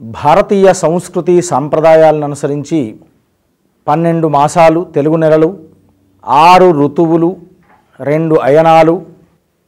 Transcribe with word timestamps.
భారతీయ 0.00 0.72
సంస్కృతి 0.72 1.42
సాంప్రదాయాలను 1.42 2.24
అనుసరించి 2.24 3.00
పన్నెండు 3.88 4.28
మాసాలు 4.28 4.84
తెలుగు 4.84 5.16
నెలలు 5.16 5.58
ఆరు 6.26 6.70
ఋతువులు 6.70 7.36
రెండు 8.00 8.34
అయనాలు 8.34 9.06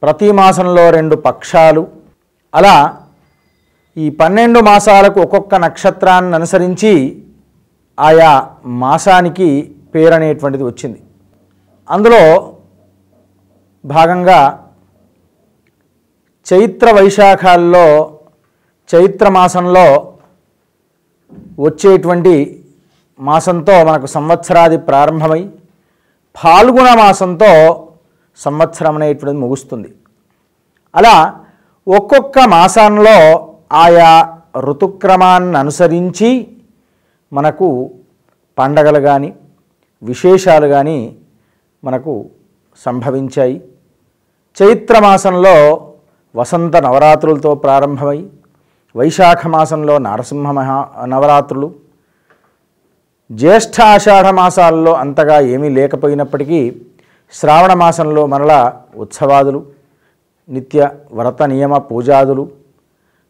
ప్రతి 0.01 0.31
మాసంలో 0.31 0.89
రెండు 0.89 1.15
పక్షాలు. 1.15 1.87
అలా 2.55 2.97
ఈ 3.97 4.09
పన్నెండు 4.09 4.59
మాసాలకు 4.59 5.21
ఒక్కొక్క 5.21 5.55
నక్షత్రాన్ని 5.55 6.35
అనుసరించి 6.35 7.23
ఆయా 7.99 8.47
మాసానికి 8.65 9.75
పేరు 9.95 10.13
అనేటువంటిది 10.13 10.63
వచ్చింది. 10.63 11.01
అందులో 11.89 12.53
భాగంగా 13.85 14.67
చైత్ర 16.53 16.91
వైశాఖాల్లో 16.91 18.13
చైత్ర 18.95 19.29
మాసంలో 19.29 20.08
వచ్చేటువంటి 21.59 22.33
మాసంతో 23.19 23.75
మనకు 23.85 24.05
సంవత్సరాది 24.05 24.77
ప్రారంభమై 24.77 25.41
ఫాల్గుణ 26.35 26.87
మాసంతో 26.97 27.51
సంవత్సరం 28.39 28.95
అనేటువంటిది 28.95 29.41
ముగుస్తుంది. 29.45 29.89
అలా 30.95 31.15
ఒక్కొక్క 31.87 32.39
మాసంలో 32.39 33.17
ఆయా 33.73 34.09
ఋతుక్రమాన్ని 34.57 35.57
అనుసరించి 35.57 36.29
మనకు 37.33 37.67
పండగలు 38.57 38.99
కానీ 38.99 39.29
విశేషాలు 40.03 40.67
కానీ 40.67 41.15
మనకు 41.83 42.13
సంభవించాయి. 42.85 43.57
చైత్ర 44.57 44.99
మాసంలో 44.99 45.55
వసంత 46.35 46.75
నవరాత్రులతో 46.77 47.55
ప్రారంభమై 47.55 48.19
వైశాఖ 48.99 49.41
మాసంలో 49.53 49.95
నరసింహ 50.05 50.51
మహా 50.57 50.77
నవరాత్రులు. 51.11 51.67
జ్యేష్ఠ 53.29 53.75
ఆషాఢ 53.93 54.27
మాసాల్లో 54.39 54.93
అంతగా 55.01 55.37
ఏమీ 55.55 55.69
లేకపోయినప్పటికీ 55.77 56.61
శ్రావణ 57.33 57.73
మాసంలో 57.81 58.21
మరలా 58.33 58.61
ఉత్సవాదులు 59.03 59.59
నిత్య 60.49 60.89
వ్రత 61.13 61.41
నియమ 61.51 61.73
పూజాదులు. 61.89 62.43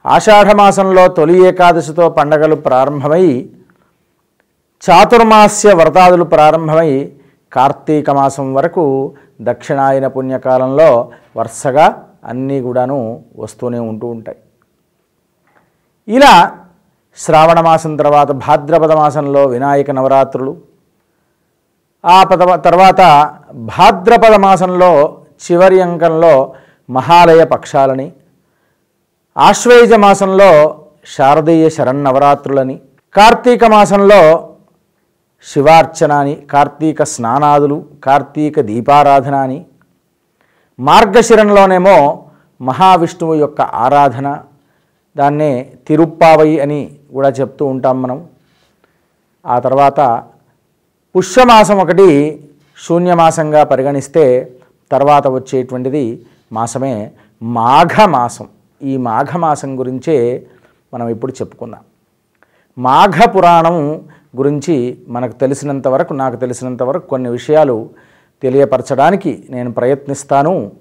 ఆషాఢ 0.06 0.50
మాసంలో 0.60 1.04
తొలి 1.18 1.38
ఏకాదశితో 1.48 2.06
పండగలు 2.18 2.56
ప్రారంభమై 2.68 3.26
చాతుర్మాస్య 4.84 5.74
వ్రతాదులు 5.80 6.26
ప్రారంభమై 6.34 6.92
కార్తీక 7.52 8.10
మాసం 8.18 8.48
వరకు 8.58 8.86
దక్షిణాయన 9.48 10.08
పుణ్యకాలంలో 10.16 10.90
వరుసగా 11.38 11.88
అన్నీ 12.32 12.58
కూడాను 12.62 13.00
వస్తూనే 13.44 13.80
ఉంటూ 13.90 14.08
ఉంటాయి. 14.08 14.40
ఇలా 16.10 16.34
శ్రావణ 17.18 17.60
మాసం 17.60 17.94
తర్వాత 17.98 18.32
భాద్రపద 18.44 18.92
మాసంలో 18.94 19.42
వినాయక 19.46 19.92
నవరాత్రులు 19.92 20.54
ఆ 22.04 22.18
పద 22.24 22.44
తర్వాత 22.60 23.02
భాద్రపద 23.72 24.36
మాసంలో 24.40 24.92
చివరి 25.44 25.80
అంకంలో 25.82 26.34
మహాలయ 26.90 27.42
పక్షాలని 27.46 28.08
ఆశ్వేజ 29.36 29.94
మాసంలో 30.04 30.52
శారదీయ 31.16 31.66
శరన్నవరాత్రులని 31.70 32.76
కార్తీక 33.16 33.64
మాసంలో 33.66 34.22
శివార్చన 35.46 36.14
అని 36.14 36.34
కార్తీక 36.52 37.04
స్నానాదులు 37.12 37.78
కార్తీక 38.06 38.60
దీపారాధన 38.62 39.36
అని 39.46 39.60
మార్గశిరంలోనేమో 40.80 41.98
మహావిష్ణువు 42.62 43.36
యొక్క 43.36 43.62
ఆరాధన 43.80 44.28
దాన్నే 45.18 45.74
తిరుప్పావై 45.88 46.60
అని 46.60 46.92
కూడా 47.14 47.30
చెప్తూ 47.30 47.66
ఉంటాం 47.66 48.02
మనం. 48.02 48.28
ఆ 49.46 49.60
తర్వాత 49.60 50.24
పుష్యమాసం 51.16 51.78
ఒకటి 51.78 52.44
శూన్యమాసంగా 52.86 53.64
పరిగణిస్తే 53.64 54.52
తర్వాత 54.92 55.28
వచ్చేటువంటిది 55.28 56.26
మాసమే 56.52 57.12
మాఘమాసం. 57.44 58.48
ఈ 58.82 58.98
మాఘమాసం 58.98 59.80
గురించే 59.80 60.48
మనం 60.94 61.10
ఇప్పుడు 61.10 61.32
చెప్పుకుందాం. 61.32 61.80
మాఘ 62.78 63.36
పురాణం 63.36 64.02
గురించి 64.38 64.98
మనకు 65.08 65.32
తెలిసినంత 65.32 65.88
వరకు 65.88 66.14
నాకు 66.14 66.36
తెలిసినంత 66.36 66.84
వరకు 66.84 67.08
కొన్ని 67.08 67.30
విషయాలు 67.30 67.90
తెలియపరచడానికి 68.44 69.48
నేను 69.50 69.72
ప్రయత్నిస్తాను. 69.72 70.72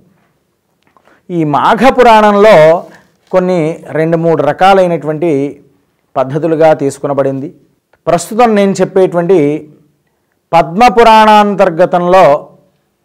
ఈ 1.30 1.44
మాఘ 1.44 1.78
పురాణంలో 1.98 2.84
కొన్ని 3.30 3.84
రెండు 3.90 4.16
మూడు 4.16 4.42
రకాలైనటువంటి 4.42 5.60
పద్ధతులుగా 6.16 6.72
తీసుకునబడింది. 6.72 7.54
ప్రస్తుతం 8.06 8.54
నేను 8.54 8.72
చెప్పేటువంటి 8.72 9.70
పద్మ 10.52 10.88
పురాణాంతర్గతంలో 10.88 12.48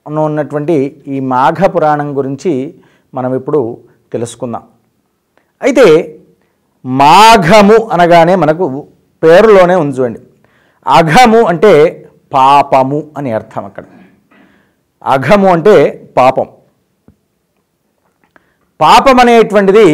ఉన్నటువంటి 0.07 1.03
ఈ 1.07 1.19
మాఘ 1.19 1.53
పురాణం 1.75 2.17
గురించి 2.17 2.75
మనం 3.13 3.35
ఇప్పుడు 3.35 3.77
తెలుసుకుందాం. 4.13 4.63
అయితే 5.61 6.19
మాఘము 6.85 7.89
అనగానే 7.89 8.35
మనకు 8.35 8.87
పేరులోనే 9.23 9.75
ఉంది 9.75 9.97
చూడండి. 9.97 10.19
అఘము 10.87 11.41
అంటే 11.41 12.05
పాపము 12.33 13.11
అని 13.17 13.31
అర్థం 13.31 13.65
అక్కడ. 13.65 13.83
అఘము 15.03 15.47
అంటే 15.47 16.07
పాపం. 16.17 16.47
పాపం 18.79 19.19
అనేటువంటిది 19.19 19.85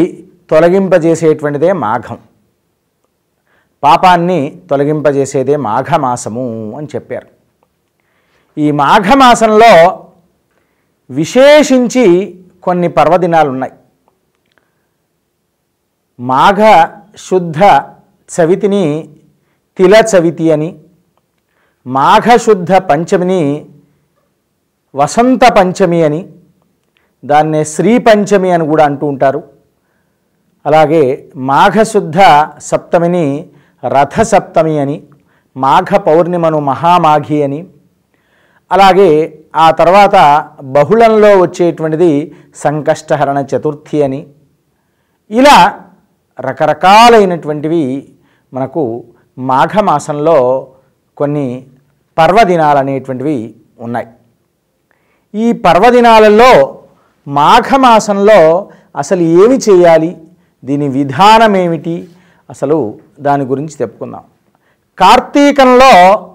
తొలగింపజేసేటువంటిదే 0.50 1.72
మాఘం. 1.74 2.18
పాపాన్ని 3.84 4.40
తొలగింపజేసేదే 4.70 5.56
మాఘమాసము 5.56 6.46
అని 6.78 6.88
చెప్పారు. 6.96 7.28
ఈ 8.58 8.72
మాఘమాసంలో 8.72 9.74
విశేషించి 11.10 12.06
కొన్ని 12.64 12.88
పర్వదినాలు 12.88 13.50
ఉన్నాయి 13.50 13.74
మాఘ 16.20 16.60
శుద్ధ 17.28 17.60
చవితిని 18.30 18.84
తిల 19.78 19.96
చవితి 20.12 20.52
అని 20.52 20.70
మాఘశుద్ధ 21.86 22.72
పంచమిని 22.90 23.42
వసంత 24.96 25.44
పంచమి 25.58 26.04
అని 26.04 26.20
దాన్నే 27.24 27.64
శ్రీ 27.64 27.94
పంచమి 28.00 28.52
అని 28.52 28.66
కూడా 28.68 28.84
అంటూ 28.90 29.06
ఉంటారు. 29.08 29.42
అలాగే 30.66 31.32
మాఘశుద్ధ 31.52 32.20
సప్తమిని 32.70 33.26
రథసప్తమి 33.84 34.80
అని 34.80 35.04
మాఘ 35.56 35.90
పౌర్ణిమను 36.08 36.60
మహామాఘి 36.60 37.44
అని. 37.44 37.60
అలాగే 38.72 39.10
ఆ 39.56 39.72
తర్వాత 39.72 40.16
బహుళంలో 40.78 41.30
వచ్చేటువంటిది 41.42 42.12
సంకష్టహరణ 42.56 43.38
చతుర్థి 43.52 44.04
అని. 44.04 44.22
ఇలా 45.30 45.58
రకరకాలైనటువంటివి 46.40 47.84
మనకు 48.54 48.84
మాఘమాసంలో 49.38 50.38
కొన్ని 51.18 51.48
పర్వదినాలు 52.18 52.80
అనేటువంటివి 52.80 53.38
ఉన్నాయి. 53.80 54.08
ఈ 55.34 55.48
పర్వదినాలలో 55.66 56.52
మాఘమాసంలో 57.30 58.70
అసలు 58.96 59.22
ఏమి 59.22 59.58
చేయాలి? 59.58 60.18
దీని 60.66 60.88
విధానం 60.88 61.56
ఏమిటి? 61.56 62.10
అసలు 62.50 63.00
దాని 63.20 63.46
గురించి 63.46 63.76
చెప్పుకుందాం. 63.82 64.24
కార్తీకంలో 65.00 65.92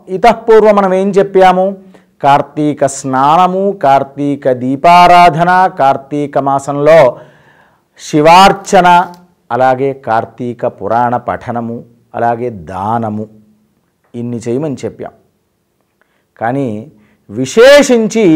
ఇతపూర్వం 0.08 0.76
మనం 0.76 0.94
ఏం 0.94 1.10
చెప్పాము? 1.10 1.76
కార్తీక 2.22 2.86
స్నానము 2.86 3.70
కార్తీక 3.72 4.52
దీపారాధన 4.52 5.66
కార్తీక 5.66 6.38
మాసంలో 6.38 7.18
శివార్చన 7.98 9.12
అలాగే 9.52 9.92
కార్తీక 9.92 10.66
పురాణ 10.66 11.16
పఠనము 11.16 11.84
అలాగే 12.14 12.50
దానము. 12.50 13.28
ఇన్ని 14.14 14.36
చేయమని 14.36 14.76
చెప్పాం. 14.84 15.12
కానీ 16.38 16.92
విశేషించి 17.30 18.26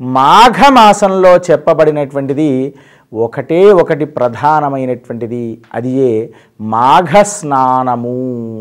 మాఘమాసంలో 0.00 1.36
చెప్పబడినటువంటిది 1.36 2.74
ఒకటే 3.12 3.72
ఒకటి 3.72 4.04
ప్రధానమైనటువంటిది. 4.04 5.62
అది 5.74 5.90
ఏ? 5.90 6.28
మాఘ 6.60 7.22
స్నానము 7.22 8.14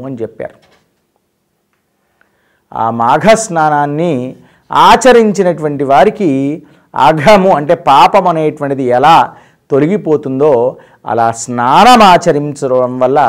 అని 0.06 0.16
చెప్పారు. 0.16 0.58
ఆ 2.72 2.92
మాఘ 2.92 3.34
స్నానాన్ని 3.34 4.36
ఆచరించినటువంటి 4.72 5.84
వారికి 5.84 6.64
అఘము 6.96 7.50
అంటే 7.50 7.76
పాపం 7.76 8.28
అనేటువంటిది 8.28 8.84
ఎలా 8.84 9.34
తొలగిపోతుందో 9.72 10.78
అలా 11.06 11.32
స్నానం 11.32 12.02
ఆచరించడం 12.02 13.00
వల్ల 13.00 13.20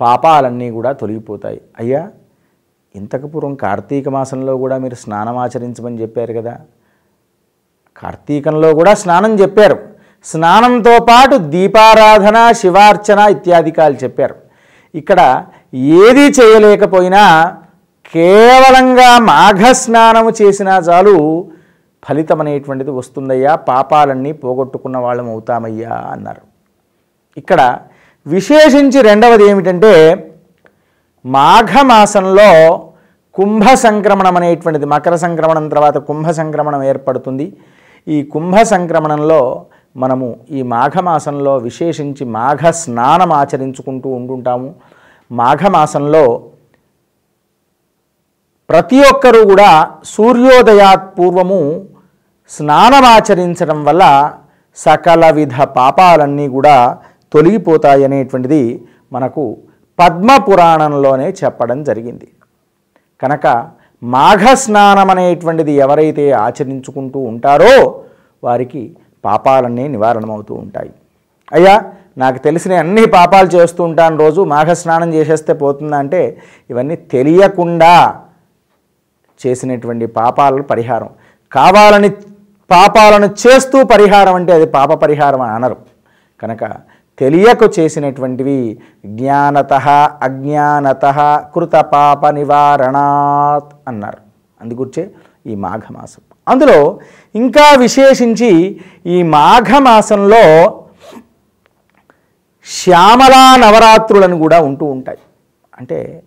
పాపాలన్నీ 0.00 0.70
కూడా 0.70 0.92
తొలగిపోతాయి. 0.92 1.60
అయ్యా 1.78 2.10
ఇంతకు 2.94 3.26
పూర్వం 3.26 3.54
కార్తీక 3.54 4.08
మాసంలో 4.08 4.56
కూడా 4.56 4.76
మీరు 4.78 4.94
స్నానం 4.94 5.36
ఆచరించమని 5.44 6.00
చెప్పారు 6.02 6.32
కదా. 6.32 6.54
కార్తీకంలో 8.00 8.74
కూడా 8.74 8.94
స్నానం 8.94 9.32
చెప్పారు. 9.40 9.76
స్నానంతో 10.24 10.94
పాటు 11.10 11.34
దీపారాధన 11.54 12.52
శివార్చన 12.52 13.18
ఇత్యాదికాలు 13.18 13.96
చెప్పారు. 14.04 14.36
ఇక్కడ 14.94 15.20
ఏది 16.04 16.26
చేయలేకపోయినా 16.38 17.22
కేవలంగా 18.14 19.18
మాఘ 19.18 19.72
స్నానము 19.72 20.30
చేసినా 20.42 20.74
చాలు 20.78 21.16
ఫలితం 22.08 22.40
అనేటువంటిది 22.40 22.90
వస్తుందయ్యా 22.90 23.54
పాపాలన్నీ 23.54 24.32
పోగొట్టుకున్న 24.32 24.96
వాళ్ళం 24.98 25.28
అవుతామయ్యా 25.30 25.94
అన్నారు. 26.14 26.42
ఇక్కడ 27.36 27.60
విశేషించి 28.26 29.02
రెండవది 29.02 29.44
ఏమిటంటే 29.50 29.92
మాఘమాసంలో 31.24 32.50
కుంభ 33.34 33.64
సంక్రమణం 33.74 34.36
అనేటువంటిది 34.36 34.86
మకర 34.86 35.14
సంక్రమణం 35.16 35.68
తర్వాత 35.68 35.98
కుంభ 35.98 36.30
సంక్రమణం 36.30 36.82
ఏర్పడుతుంది. 36.82 37.46
ఈ 38.06 38.22
కుంభ 38.22 38.56
సంక్రమణంలో 38.62 39.66
మనము 39.96 40.36
ఈ 40.50 40.62
మాఘమాసంలో 40.62 41.56
విశేషించి 41.58 42.24
మాఘ 42.24 42.70
స్నానం 42.70 43.32
ఆచరించుకుంటూ 43.32 44.08
ఉంటుంటాము 44.08 44.68
మాఘమాసంలో 45.30 46.24
ప్రతి 48.70 48.98
ఒక్కరూ 49.00 49.40
కూడా 49.48 49.70
సూర్యోదయాత్ 50.04 51.18
పూర్వము 51.18 51.60
స్నానమాచరించడం 52.50 53.84
వల్ల 53.84 54.04
సకల 54.78 55.30
విధ 55.30 55.56
పాపాలన్నీ 55.76 56.48
కూడా 56.48 56.76
తొలగిపోతాయనేటువంటిది 57.32 58.62
మనకు 59.12 59.44
పద్మ 59.98 60.36
పురాణంలోనే 60.36 61.28
చెప్పడం 61.44 61.84
జరిగింది. 61.84 62.28
కనుక 63.22 63.46
మాఘస్నానం 64.02 65.10
అనేటువంటిది 65.10 65.72
ఎవరైతే 65.84 66.24
ఆచరించుకుంటూ 66.44 67.18
ఉంటారో 67.20 67.74
వారికి 68.44 68.82
పాపాలన్నీ 69.24 69.88
నివారణమవుతూ 69.88 70.54
ఉంటాయి. 70.54 70.92
అయ్యా 71.52 71.74
నాకు 72.18 72.38
తెలిసిన 72.38 72.72
అన్ని 72.82 73.06
పాపాలు 73.06 73.48
చేస్తూ 73.56 73.84
ఉంటాను 73.84 74.16
రోజు 74.18 74.40
మాఘ 74.54 74.70
స్నానం 74.80 75.14
చేసేస్తే 75.14 75.52
పోతుందంటే 75.52 76.22
ఇవన్నీ 76.70 76.96
తెలియకుండా 77.14 77.92
చేసినటువంటి 79.40 80.06
పాపాల 80.06 80.60
పరిహారం. 80.72 81.10
కావాలని 81.52 82.10
పాపాలను 82.70 83.28
చేస్తూ 83.42 83.84
పరిహారం 83.84 84.34
అంటే 84.34 84.52
అది 84.52 84.66
పాప 84.66 84.92
పరిహారం 85.04 85.40
అని 85.40 85.52
అనరు. 85.52 85.76
కనుక 86.40 86.64
తెలియక 87.18 87.78
చేసినటువంటివి 87.78 88.78
జ్ఞానత 89.06 89.72
అజ్ఞానత 90.22 91.04
కృత 91.54 91.72
పాప 91.72 92.26
నివారణాత్ 92.26 93.74
అన్నారు. 93.88 94.18
అందుగుర్చే 94.60 95.10
ఈ 95.46 95.54
మాఘమాసం. 95.54 96.22
అందులో 96.48 97.00
ఇంకా 97.34 97.76
విశేషించి 97.78 98.80
ఈ 99.06 99.22
మాఘమాసంలో 99.22 100.84
శ్యామలా 102.66 103.56
నవరాత్రులను 103.56 104.38
కూడా 104.38 104.60
ఉంటూ 104.60 104.86
ఉంటాయి. 104.86 105.18
అంటే 105.78 106.22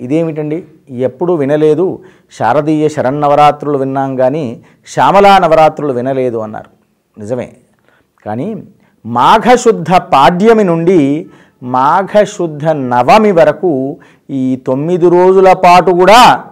ఇదేమిటండి? 0.00 0.64
ఎప్పుడు 0.90 1.32
వినలేదు 1.32 2.02
శారదీయ 2.38 2.88
శరన్నవరాత్రులు 2.88 3.78
విన్నాం 3.78 4.16
కానీ 4.16 4.62
శ్యామలా 4.86 5.38
నవరాత్రులు 5.38 5.92
వినలేదు 5.92 6.36
అన్నారు. 6.36 6.70
నిజమే. 7.20 7.52
కానీ 8.26 8.62
మాఘశుద్ధ 9.04 9.92
పాడ్యమి 9.94 10.64
నుండి 10.64 11.26
మాఘశుద్ధ 11.62 12.68
నవమి 12.68 13.32
వరకు 13.32 13.96
ఈ 14.30 14.56
తొమ్మిది 14.66 15.08
రోజుల 15.08 15.52
పాటు 15.52 15.90
కూడా 15.90 16.44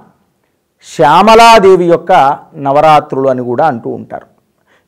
శ్యామలాదేవి 0.85 1.85
యొక్క 1.85 2.39
నవరాత్రులు 2.57 3.29
అని 3.29 3.43
కూడా 3.43 3.67
అంటూ 3.67 3.91
ఉంటారు. 3.91 4.27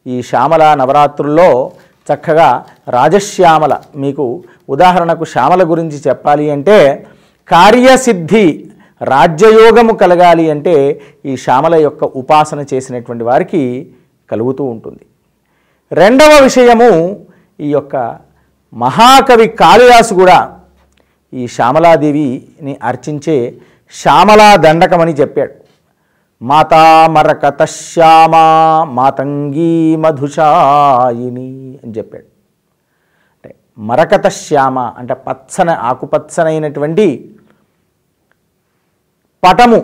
ఈ 0.07 0.23
శ్యామల 0.23 0.75
నవరాత్రుల్లో 0.75 1.71
చక్కగా 2.13 2.65
రాజశ్యామల 2.89 3.79
మీకు 3.97 4.43
ఉదాహరణకు 4.69 5.25
శ్యామల 5.25 5.63
గురించి 5.63 5.99
చెప్పాలి 6.09 6.51
అంటే 6.51 7.07
కార్యసిద్ధి 7.49 8.65
రాజ్యయోగము 9.03 9.93
కలగాలి 9.93 10.51
అంటే 10.51 11.01
ఈ 11.27 11.37
శ్యామల 11.37 11.75
యొక్క 11.75 12.05
ఉపాసన 12.05 12.65
చేసినటువంటి 12.75 13.25
వారికి 13.25 13.87
కలుగుతూ 14.31 14.65
ఉంటుంది. 14.65 15.05
రెండవ 15.93 16.43
విషయము 16.43 17.17
ఈ 17.61 17.69
యొక్క 17.71 17.97
మహాకవి 18.73 19.47
కాళిదాసు 19.61 20.15
కూడా 20.15 20.39
ఈ 21.33 21.47
శ్యామలాదేవిని 21.47 22.75
అర్చించే 22.83 23.37
శ్యామలా 23.93 24.49
దండకమని 24.57 25.13
చెప్పాడు. 25.13 25.55
మాతా 26.41 26.83
మరకత 27.07 27.63
శ్యామా 27.65 28.45
మాతంగీ 28.99 29.97
మధుషాయిని 29.97 31.49
అని 31.85 31.93
చెప్పాడు. 31.99 32.27
అంటే 33.35 33.51
మరకత 33.79 34.29
శ్యామ 34.29 34.79
అంటే 34.99 35.15
పచ్చన 35.27 35.71
ఆకుపచ్చనైనటువంటి 35.71 37.07
పటము 39.43 39.81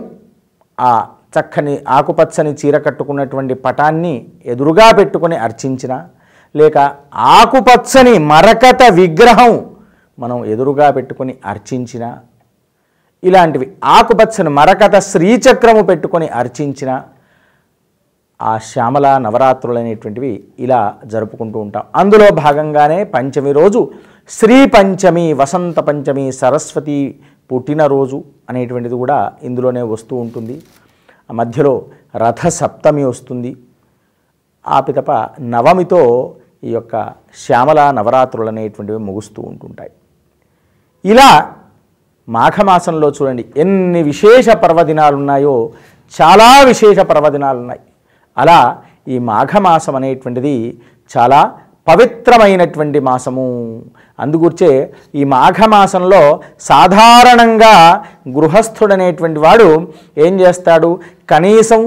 ఆ 0.79 0.93
చక్కని 1.35 1.75
ఆకుపచ్చని 1.89 2.53
చీర 2.53 2.77
కట్టుకున్నటువంటి 2.79 3.55
పటాన్ని 3.67 4.15
ఎదురుగా 4.45 4.87
పెట్టుకొని 4.93 5.37
అర్చించిన 5.37 5.95
లేక 6.59 6.79
ఆకుపచ్చని 7.37 8.15
మరకత 8.33 8.83
విగ్రహం 9.01 9.53
మనం 10.19 10.39
ఎదురుగా 10.53 10.87
పెట్టుకొని 10.97 11.33
అర్చించిన 11.53 12.05
ఇలాంటివి 13.23 13.67
ఆకుపచ్చని 13.97 14.51
మరకత 14.59 14.97
శ్రీచక్రము 15.11 15.83
పెట్టుకొని 15.91 16.27
అర్చించిన 16.41 16.91
ఆ 18.41 18.53
శ్యామల 18.71 19.07
నవరాత్రులు 19.25 19.79
అనేటువంటివి 19.83 20.33
ఇలా 20.65 20.81
జరుపుకుంటూ 21.13 21.59
ఉంటాం. 21.67 21.85
అందులో 22.01 22.27
భాగంగానే 22.45 22.99
పంచమి 23.15 23.53
రోజు 23.53 23.81
శ్రీ 24.37 24.59
పంచమి 24.75 25.27
వసంత 25.41 25.79
పంచమి 25.89 26.25
సరస్వతి 26.41 26.99
పుట్టినరోజు 27.51 28.19
అనేటువంటిది 28.51 28.97
కూడా 29.03 29.19
ఇందులోనే 29.49 29.83
వస్తూ 29.93 30.15
ఉంటుంది. 30.25 30.57
మధ్యలో 31.31 31.75
రథ 32.23 32.43
సప్తమి 32.59 33.05
వస్తుంది. 33.05 33.53
ఆ 34.65 34.79
పితప 34.81 35.11
నవమితో 35.55 36.03
ఈ 36.63 36.71
యొక్క 36.77 36.95
శ్యామల 37.45 37.81
నవరాత్రులు 37.99 38.51
అనేటువంటివి 38.55 38.99
ముగుస్తూ 39.09 39.41
ఉంటుంటాయి. 39.43 39.93
ఇలా 41.05 41.31
మాఘమాసంలో 42.29 43.09
చూడండి 43.17 43.45
ఎన్ని 43.63 44.03
విశేష 44.03 44.47
పర్వదినాలు 44.63 45.17
ఉన్నాయో 45.17 45.57
చాలా 46.15 46.49
విశేష 46.71 46.99
పర్వదినాలు 47.11 47.59
ఉన్నాయి 47.65 47.83
అలా 48.37 48.59
ఈ 49.09 49.19
మాఘమాసం 49.31 49.95
అనేటువంటిది 49.97 50.57
చాలా 51.11 51.41
పవిత్రమైనటువంటి 51.89 52.99
మాసము. 53.09 53.45
అందుగుర్చే 54.19 54.71
ఈ 55.15 55.25
మాఘమాసంలో 55.35 56.23
సాధారణంగా 56.71 57.75
గృహస్థుడనేటువంటి 58.37 59.39
వాడు 59.45 59.69
ఏం 60.27 60.41
చేస్తాడు? 60.41 60.91
కనీసం 61.31 61.81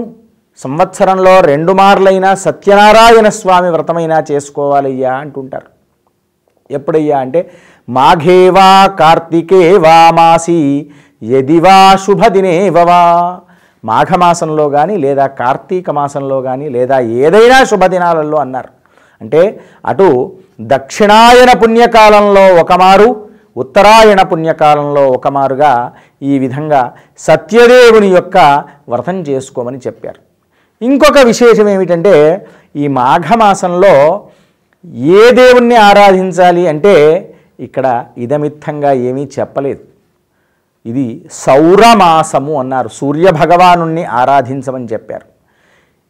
సంవత్సరంలో 0.60 1.42
రెండు 1.42 1.72
మార్లైనా 1.72 2.36
సత్యనారాయణ 2.36 3.30
స్వామి 3.30 3.70
వ్రతమైనా 3.70 4.24
చేసుకోవాలయ్యా 4.32 5.14
అంటుంటారు. 5.14 5.70
ఎప్పుడయ్యా 6.72 7.20
అంటే 7.20 7.52
మాఘేవా 7.90 8.88
కార్తికే 8.88 9.78
వా 9.78 10.12
మాసి 10.12 10.90
యది 11.24 11.60
శుభదినే 12.06 12.70
వవా. 12.70 13.02
మాఘమాసంలో 13.86 14.70
కానీ 14.70 14.98
లేదా 14.98 15.28
కార్తీక 15.28 15.90
మాసంలో 15.90 16.42
కానీ 16.42 16.70
లేదా 16.70 17.00
ఏదైనా 17.00 17.64
శుభదినాలలో 17.64 18.38
అన్నారు. 18.38 18.72
అంటే 19.22 19.42
అటు 19.86 20.32
దక్షిణాయన 20.62 21.52
పుణ్యకాలంలో 21.58 22.62
ఒకమారు 22.62 23.10
ఉత్తరాయణ 23.58 24.22
పుణ్యకాలంలో 24.22 25.08
ఒకమారుగా 25.12 25.92
ఈ 26.22 26.40
విధంగా 26.40 26.94
సత్యదేవుని 27.18 28.08
యొక్క 28.08 28.38
వ్రతం 28.90 29.16
చేసుకోమని 29.16 29.80
చెప్పారు. 29.88 30.29
ఇంకొక 30.82 31.20
విశేషం 31.20 31.70
ఏమిటంటే 31.70 32.48
ఈ 32.76 32.88
మాఘమాసంలో 32.88 34.28
ఏ 34.96 35.32
దేవుణ్ణి 35.32 35.76
ఆరాధించాలి 35.76 36.68
అంటే 36.68 36.96
ఇక్కడ 37.60 38.06
ఇదమిత్తంగా 38.18 38.92
ఏమీ 38.92 39.30
చెప్పలేదు. 39.40 39.80
ఇది 40.86 41.26
సౌరమాసము 41.32 42.60
అన్నారు. 42.60 42.88
సూర్యభగవాను 42.88 44.06
ఆరాధించమని 44.10 44.88
చెప్పారు. 44.94 45.26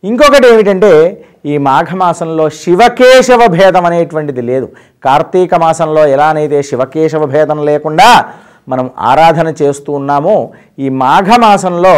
ఇంకొకటి 0.08 0.54
ఏమిటంటే 0.54 1.26
ఈ 1.46 1.58
మాఘమాసంలో 1.58 2.50
శివకేశవ 2.50 3.48
భేదం 3.48 3.86
అనేటువంటిది 3.86 4.42
లేదు. 4.42 4.70
కార్తీక 5.04 5.56
మాసంలో 5.56 6.08
ఎలానైతే 6.08 6.64
శివకేశవ 6.64 7.26
భేదం 7.26 7.66
లేకుండా 7.66 8.34
మనం 8.70 8.86
ఆరాధన 9.10 9.48
చేస్తూ 9.62 9.92
ఉన్నామో 9.94 10.36
ఈ 10.80 10.90
మాఘమాసంలో 11.04 11.94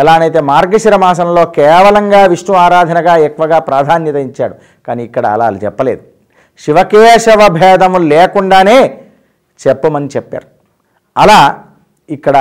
ఎలానైతే 0.00 0.40
మార్గశిర 0.50 0.96
మాసంలో 0.96 1.42
కేవలంగా 1.58 2.20
విష్ణు 2.32 2.54
ఆరాధనగా 2.64 3.14
ఎక్కువగా 3.26 3.58
ప్రాధాన్యత 3.68 4.18
ఇచ్చాడు 4.28 4.54
కానీ 4.86 5.02
ఇక్కడ 5.08 5.26
అలా 5.26 5.48
చెప్పలేదు. 5.64 6.02
శివకేశవ 6.60 7.42
భేదము 7.58 7.98
లేకుండానే 8.12 8.78
చెప్పమని 9.60 10.08
చెప్పారు. 10.16 10.46
అలా 11.16 11.40
ఇక్కడ 12.08 12.36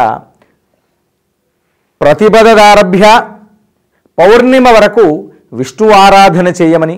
ప్రతిపదదారభ్య 2.01 3.05
పౌర్ణిమ 4.17 4.67
వరకు 4.77 5.05
విష్ణు 5.53 5.88
ఆరాధన 6.05 6.48
చేయమని 6.62 6.98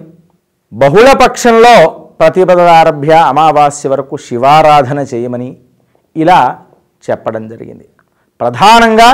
బహుళపక్షంలో 0.71 1.75
ప్రతిపదదారభ్య 2.19 3.13
అమావాస్య 3.31 3.89
వరకు 3.89 4.15
శివారాధన 4.17 4.99
చేయమని 5.13 5.49
ఇలా 6.15 6.39
చెప్పడం 7.03 7.43
జరిగింది. 7.51 7.87
ప్రధానంగా 8.41 9.09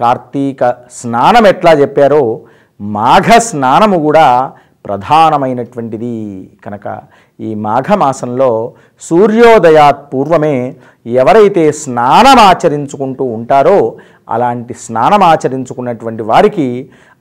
కార్తీక 0.00 0.64
స్నానం 0.98 1.44
ఎట్లా 1.52 1.72
చెప్పారో 1.82 2.22
మాఘ 2.80 3.28
స్నానము 3.48 3.98
కూడా 4.06 4.26
ప్రధానమైనటువంటిది 4.86 6.14
కనుక. 6.64 6.86
ఈ 7.46 7.50
మాఘమాసంలో 7.66 8.50
సూర్యోదయాత్ 9.06 10.02
పూర్వమే 10.12 10.56
ఎవరైతే 11.22 11.64
స్నానం 11.82 12.38
ఆచరించుకుంటూ 12.50 13.24
ఉంటారో 13.38 13.78
అలాంటి 14.34 14.74
స్నానం 14.84 15.22
ఆచరించుకున్నటువంటి 15.32 16.24
వారికి 16.30 16.68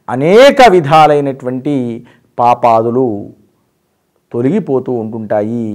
అనేక 0.08 0.70
విధాలైనటువంటి 0.76 1.76
పాపాదులు 2.38 3.08
తొలగిపోతూ 4.32 4.92
ఉంటుంటాయి. 5.02 5.68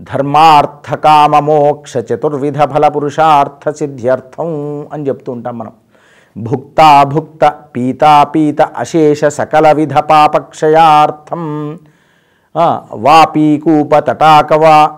ధర్మార్థకామమోక్ష 0.00 1.92
చతుర్విధ 1.96 2.62
ఫల 2.62 2.88
పురుషార్థ 2.88 3.70
సిద్ధ్యర్థం 3.70 4.50
అని 4.92 5.08
చెప్తూ 5.08 5.32
ఉంటాం 5.32 5.58
మనం. 5.58 5.72
భుక్తాభుక్త 6.36 7.52
పీతాపీత 7.76 8.62
అశేష 8.62 9.24
సకల 9.24 9.72
విధ 9.72 9.94
పాపక్షయార్థం 9.94 11.78
వాపీకూప 12.92 13.98
తటాకవా 13.98 14.92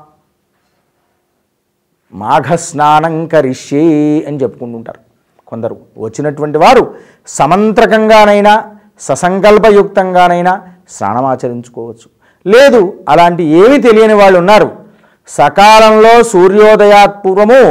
మాఘస్నానం 2.12 3.26
కరిష్యే 3.26 3.85
అని 4.29 4.37
చెప్పుకుంటుంటారు 4.37 5.00
కొందరు. 5.47 5.76
వచ్చినటువంటి 5.99 6.59
వారు 6.59 6.95
సమంత్రకంగానైనా 7.26 8.76
ససంకల్పయుక్తంగానైనా 9.00 10.62
స్నానమాచరించుకోవచ్చు 10.91 12.09
లేదు 12.47 13.05
అలాంటి 13.09 13.43
ఏమీ 13.43 13.79
తెలియని 13.79 14.15
వాళ్ళు 14.15 14.38
ఉన్నారు. 14.38 14.86
సకాలంలో 15.28 16.23
సూర్యోదయాత్పూర్వము 16.23 17.62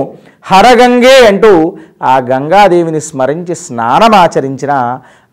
హరగంగే 0.43 1.27
అంటూ 1.27 1.51
ఆ 2.03 2.19
గంగాదేవిని 2.31 3.01
స్మరించి 3.01 3.55
స్నానమాచరించిన 3.55 4.73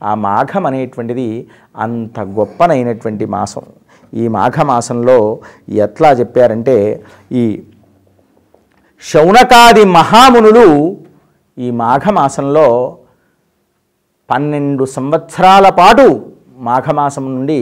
ఆ 0.02 0.14
మాఘం 0.14 0.66
అనేటువంటిది 0.66 1.26
అంత 1.76 2.20
గొప్పనైనటువంటి 2.20 3.24
మాసం. 3.26 3.64
ఈ 4.12 4.28
మాఘమాసంలో 4.28 5.18
ఎట్లా 5.78 6.10
చెప్పారంటే 6.12 6.76
ఈ 7.32 7.44
శౌనకాది 9.02 9.84
మహామునులు 9.92 10.66
ఈ 11.58 11.70
మాఘమాసంలో 11.76 12.66
పన్నెండు 14.28 14.84
సంవత్సరాల 14.84 15.68
పాటు 15.70 16.06
మాఘమాసం 16.60 17.24
నుండి 17.34 17.60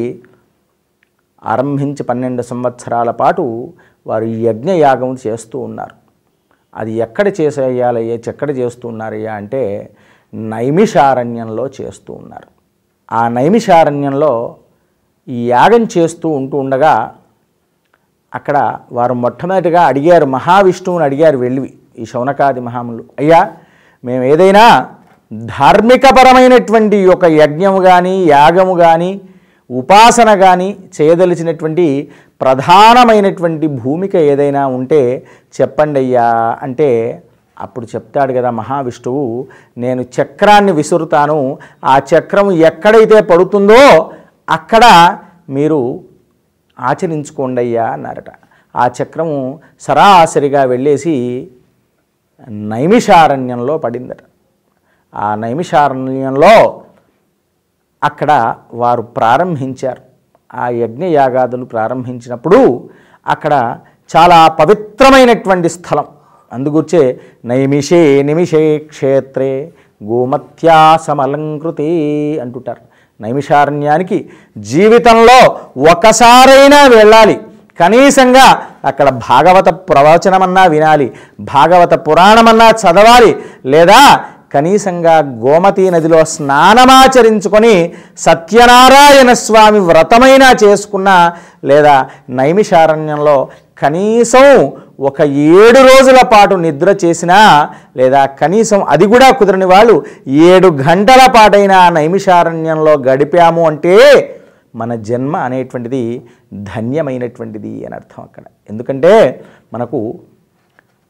ఆరంభించి 1.44 2.02
పన్నెండు 2.02 2.42
సంవత్సరాల 2.42 3.10
పాటు 3.10 3.72
వారు 4.06 4.24
యజ్ఞయాగం 4.24 5.16
చేస్తూ 5.26 5.58
ఉన్నారు. 5.60 5.94
అది 6.74 6.92
ఎక్కడ 6.92 7.32
చేసేయాలయ్యా 7.40 8.14
ఎక్కడ 8.14 8.50
చేస్తూ 8.50 8.88
ఉన్నారయ్యా 8.88 9.34
అంటే 9.34 9.90
నైమిషారణ్యంలో 10.34 11.70
చేస్తూ 11.80 12.14
ఉన్నారు. 12.14 12.48
ఆ 13.12 13.28
నైమిషారణ్యంలో 13.28 14.56
ఈ 15.28 15.48
యాగం 15.48 15.88
చేస్తూ 15.98 16.28
ఉంటూ 16.28 16.58
ఉండగా 16.58 17.14
అక్కడ 18.34 18.78
వారు 18.92 19.14
మొట్టమొదటిగా 19.14 19.82
అడిగారు 19.82 20.24
మహావిష్ణువుని 20.26 21.04
అడిగారు 21.04 21.38
వెళ్ళి 21.38 21.74
ఈ 21.98 22.04
శౌనకాది 22.04 22.60
మహాములు 22.60 23.04
అయ్యా 23.18 23.52
మేము 24.04 24.24
ఏదైనా 24.24 24.88
ధార్మికపరమైనటువంటి 25.32 27.06
ఒక 27.06 27.24
యజ్ఞము 27.24 27.80
కానీ 27.80 28.24
యాగము 28.24 28.74
కానీ 28.74 29.20
ఉపాసన 29.70 30.34
కానీ 30.34 30.76
చేయదలిచినటువంటి 31.00 32.10
ప్రధానమైనటువంటి 32.40 33.66
భూమిక 33.66 34.16
ఏదైనా 34.16 34.66
ఉంటే 34.66 35.26
చెప్పండి 35.60 35.98
అయ్యా 35.98 36.58
అంటే 36.62 37.22
అప్పుడు 37.60 37.86
చెప్తాడు 37.94 38.32
కదా 38.32 38.50
మహావిష్ణువు 38.50 39.46
నేను 39.78 40.02
చక్రాన్ని 40.02 40.72
విసురుతాను 40.72 41.58
ఆ 41.84 42.00
చక్రం 42.10 42.52
ఎక్కడైతే 42.52 43.20
పడుతుందో 43.20 44.12
అక్కడ 44.50 44.84
మీరు 45.50 46.00
ఆచరించుకోండి 46.78 47.60
అయ్యా 47.60 47.86
అన్నారట. 47.86 48.30
ఆ 48.76 48.90
చక్రము 49.02 49.60
సరాసరిగా 49.80 50.64
వెళ్ళేసి 50.64 51.48
నైమిషారణ్యంలో 52.48 53.78
పడిందట. 53.78 54.18
ఆ 55.14 55.34
నైమిషారణ్యంలో 55.34 56.82
అక్కడ 58.04 58.54
వారు 58.74 59.02
ప్రారంభించారు. 59.02 60.02
ఆ 60.54 60.68
యజ్ఞయాగాదులు 60.68 61.64
ప్రారంభించినప్పుడు 61.64 62.88
అక్కడ 63.26 63.78
చాలా 64.16 64.48
పవిత్రమైనటువంటి 64.48 65.68
స్థలం. 65.68 66.04
అందుగుర్చే 66.52 67.20
నైమిషే 67.44 68.22
నిమిషే 68.22 68.78
క్షేత్రే 68.78 69.72
గోమత్యా 70.04 70.98
సమలంకృతే 71.02 71.84
అంటుంటారు. 72.38 72.80
నైమిషారణ్యానికి 73.22 74.30
జీవితంలో 74.58 75.58
ఒకసారైనా 75.90 76.96
వెళ్ళాలి. 76.96 77.40
కనీసంగా 77.80 78.62
అక్కడ 78.84 79.08
భాగవత 79.08 79.68
ప్రవచనమన్నా 79.68 80.66
వినాలి. 80.66 81.12
భాగవత 81.40 81.94
పురాణమన్నా 81.94 82.70
చదవాలి. 82.70 83.36
లేదా 83.66 84.24
కనీసంగా 84.50 85.14
గోమతీ 85.42 85.84
నదిలో 85.90 86.20
స్నానమాచరించుకొని 86.32 87.74
సత్యనారాయణ 88.24 89.30
స్వామి 89.42 89.80
వ్రతమైనా 89.88 90.48
చేసుకున్న 90.62 91.10
లేదా 91.64 91.94
నైమిషారణ్యంలో 92.40 93.36
కనీసం 93.82 94.46
ఒక 95.08 95.20
ఏడు 95.56 95.80
రోజుల 95.86 96.20
పాటు 96.32 96.54
నిద్ర 96.64 96.90
చేసినా 97.04 97.38
లేదా 97.96 98.26
కనీసం 98.40 98.80
అది 98.88 99.06
కూడా 99.06 99.28
కుదరని 99.32 99.68
వాళ్ళు 99.68 99.94
ఏడు 100.48 100.68
గంటల 100.82 101.22
పాటైనా 101.36 101.78
నైమిషారణ్యంలో 101.90 102.94
గడిపాము 103.06 103.62
అంటే 103.68 103.94
మన 104.74 104.94
జన్మ 105.06 105.36
అనేటువంటిది 105.46 106.02
ధన్యమైనటువంటిది 106.70 107.72
అని 107.86 107.94
అర్థం 107.94 108.20
అక్కడ. 108.22 108.44
ఎందుకంటే 108.70 109.12
మనకు 109.72 109.98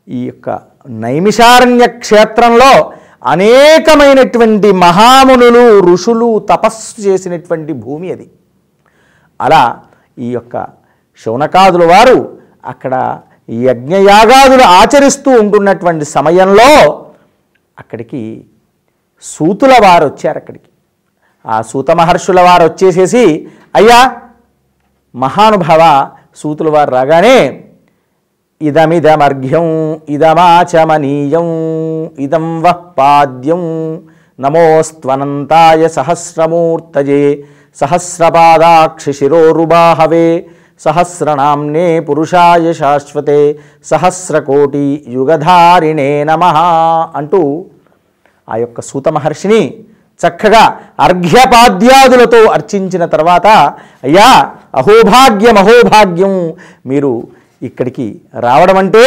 ఈ 0.06 0.20
యొక్క 0.26 0.48
నైమిషారణ్య 1.00 1.86
క్షేత్రంలో 1.98 2.72
అనేకమైనటువంటి 3.22 4.72
మహామునులు 4.72 5.80
ఋషులు 5.92 6.38
తపస్సు 6.38 7.00
చేసినటువంటి 7.00 7.72
భూమి 7.72 8.12
అది. 8.12 8.30
అలా 9.40 9.82
ఈ 10.18 10.32
యొక్క 10.32 10.66
శౌనకాదుల 11.24 11.84
వారు 11.84 12.38
అక్కడ 12.64 13.20
యజ్ఞయాగాదులు 13.50 14.62
ఆచరిస్తూ 14.62 15.30
ఉంటున్నటువంటి 15.30 16.04
సమయంలో 16.04 17.04
అక్కడికి 17.78 18.44
సూతుల 19.22 19.72
వారు 19.72 20.04
వచ్చారు 20.06 20.38
అక్కడికి. 20.38 20.64
ఆ 21.46 21.62
సూత 21.62 21.90
మహర్షుల 21.90 22.40
వారు 22.40 22.64
వచ్చేసేసి 22.64 23.48
అయ్యా 23.74 24.16
మహానుభావ 25.14 26.10
సూతుల 26.36 26.68
వారు 26.68 26.90
రాగానే 26.90 27.64
ఇదమిదమర్ఘ్యం 28.60 29.66
ఇదమాచమనీయం 30.08 31.46
ఇదం 32.18 32.46
వః 32.62 32.80
పాద్యం. 32.98 33.62
నమోస్త్వనంతాయ 34.38 35.88
సహస్రమూర్తజే 35.88 37.22
సహస్రపాదాక్షి 37.76 39.12
శిరోరుబాహవే 39.12 40.26
సహస్రనామ్నే 40.80 42.00
పురుషాయ 42.00 42.72
శాశ్వతే 42.72 43.40
సహస్రకోటి 43.84 44.84
యుగధారిణే 45.08 46.10
నమ 46.24 46.44
అంటూ 47.14 47.42
ఆ 48.48 48.56
యొక్క 48.56 48.80
సూత 48.80 49.08
మహర్షిని 49.08 49.62
చక్కగా 50.20 50.62
అర్ఘ్యపాద్యాదులతో 51.00 52.40
అర్చించిన 52.52 53.04
తర్వాత 53.06 53.46
అయ్యా 54.02 54.30
అహోభాగ్యం 54.74 55.58
అహోభాగ్యం 55.58 56.34
మీరు 56.86 57.12
ఇక్కడికి 57.62 58.20
రావడం 58.40 58.76
అంటే 58.76 59.04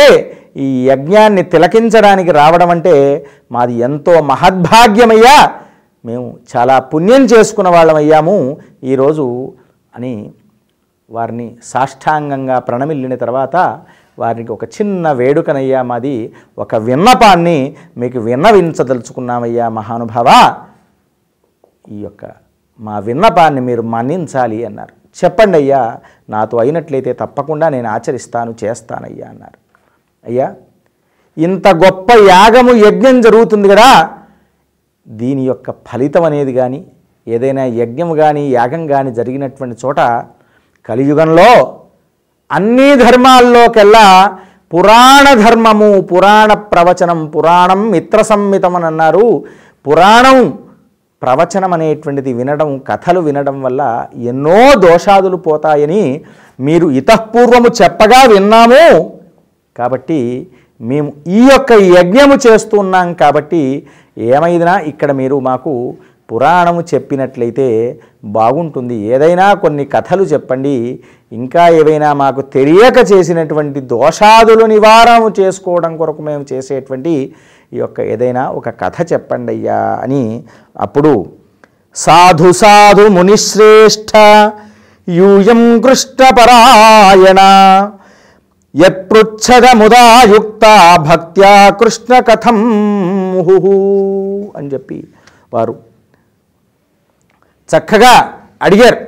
ఈ 0.58 0.88
యజ్ఞాన్ని 0.88 1.44
తిలకించడానికి 1.44 2.32
రావడం 2.32 2.70
అంటే 2.70 3.26
మాది 3.52 3.74
ఎంతో 3.74 4.22
మహద్భాగ్యమయ్యా. 4.22 5.52
మేము 6.06 6.38
చాలా 6.58 6.80
పుణ్యం 6.80 7.26
చేసుకున్న 7.26 7.70
వాళ్ళమయ్యాము 7.70 8.58
ఈరోజు 8.84 9.54
అని 9.96 10.32
వారిని 11.10 11.56
సాష్టాంగంగా 11.64 12.60
ప్రణమిల్లిన 12.60 13.16
తర్వాత 13.16 13.56
వారికి 14.20 14.52
ఒక 14.52 14.64
చిన్న 14.64 15.12
వేడుకనయ్యా 15.12 15.82
మాది 15.82 16.34
ఒక 16.58 16.76
విన్నపాన్ని 16.76 17.76
మీకు 17.98 18.20
విన్నవించదలుచుకున్నామయ్యా 18.20 19.70
మహానుభావ. 19.70 20.56
ఈ 21.92 22.02
యొక్క 22.02 22.26
మా 22.80 23.00
విన్నపాన్ని 23.00 23.62
మీరు 23.62 23.82
మన్నించాలి 23.82 24.66
అన్నారు. 24.66 24.94
చెప్పండి 25.26 25.58
అయ్యా 25.58 25.98
నాతో 26.30 26.58
అయినట్లయితే 26.58 27.14
తప్పకుండా 27.14 27.70
నేను 27.70 27.88
ఆచరిస్తాను 27.90 28.56
చేస్తానయ్యా 28.64 29.30
అన్నారు. 29.30 29.58
అయ్యా 30.26 30.56
ఇంత 31.38 31.68
గొప్ప 31.68 32.12
యాగము 32.30 32.72
యజ్ఞం 32.86 33.22
జరుగుతుంది 33.22 33.68
కదా 33.68 33.90
దీని 35.08 35.46
యొక్క 35.46 35.72
ఫలితం 35.72 36.24
అనేది 36.24 36.54
కానీ 36.54 36.86
ఏదైనా 37.28 37.64
యజ్ఞం 37.66 38.16
కానీ 38.16 38.52
యాగం 38.52 38.88
కానీ 38.88 39.12
జరిగినటువంటి 39.14 39.76
చోట 39.86 40.00
కలియుగంలో 40.90 41.50
అన్ని 42.52 42.96
ధర్మాల్లోకెల్లా 42.96 44.38
పురాణ 44.74 45.34
ధర్మము 45.34 46.02
పురాణ 46.02 46.54
ప్రవచనం 46.54 47.28
పురాణం 47.28 47.92
మిత్ర 47.92 48.22
సంహితం 48.22 48.76
అని 48.76 48.86
అన్నారు. 48.86 49.46
పురాణం 49.86 50.38
ప్రవచనం 51.24 51.72
అనేటువంటిది 51.78 52.32
వినడం 52.40 52.70
కథలు 52.90 53.20
వినడం 53.28 53.58
వల్ల 53.66 53.82
ఎన్నో 54.32 54.60
దోషాదులు 54.86 55.38
పోతాయని 55.48 56.04
మీరు 56.68 56.88
ఇతఃపూర్వము 57.02 57.70
చెప్పగా 57.82 58.22
విన్నాము. 58.34 58.86
కాబట్టి 59.78 60.22
మేము 60.82 61.10
ఈ 61.40 61.42
యొక్క 61.52 61.72
యజ్ఞము 61.98 62.36
చేస్తున్నాం 62.48 63.08
కాబట్టి 63.22 63.62
ఏమైనా 64.32 64.74
ఇక్కడ 64.92 65.12
మీరు 65.22 65.38
మాకు 65.50 65.74
పురాణము 66.32 66.82
చెప్పినట్లయితే 66.94 67.68
బాగుంటుంది. 68.38 68.98
ఏదైనా 69.14 69.48
కొన్ని 69.64 69.84
కథలు 69.94 70.24
చెప్పండి. 70.24 70.76
ఇంకా 71.40 71.64
ఏవైనా 71.80 72.10
మాకు 72.22 72.42
తెలియక 72.56 73.00
చేసినటువంటి 73.12 73.80
దోషాదులు 73.94 74.66
నివారణ 74.74 75.32
చేసుకోవడం 75.40 75.94
కొరకు 76.02 76.22
మేము 76.30 76.44
చేసేటువంటి 76.52 77.14
ఈ 77.74 77.78
యొక్క 77.78 78.00
ఏదైనా 78.14 78.44
ఒక 78.52 78.70
కథ 78.82 79.14
చెప్పండి 79.14 79.52
అయ్యా 79.52 79.80
అని 80.04 80.22
అప్పుడు 80.80 81.12
సాధు 81.96 82.52
సాధు 82.54 83.08
మునిశ్రేష్ఠ 83.10 84.12
యూయం 85.08 85.82
కృష్ణపరాయణ 85.82 87.42
యత్పృచ్ఛదముదాయుక్త 88.74 90.66
భక్త్యా 91.00 91.52
కృష్ణ 91.80 92.20
కథం 92.20 92.58
ముహు 93.34 93.74
అని 94.58 94.68
చెప్పి 94.74 94.98
వారు 95.54 95.74
చక్కగా 97.70 98.14
అడిగారు. 98.62 99.00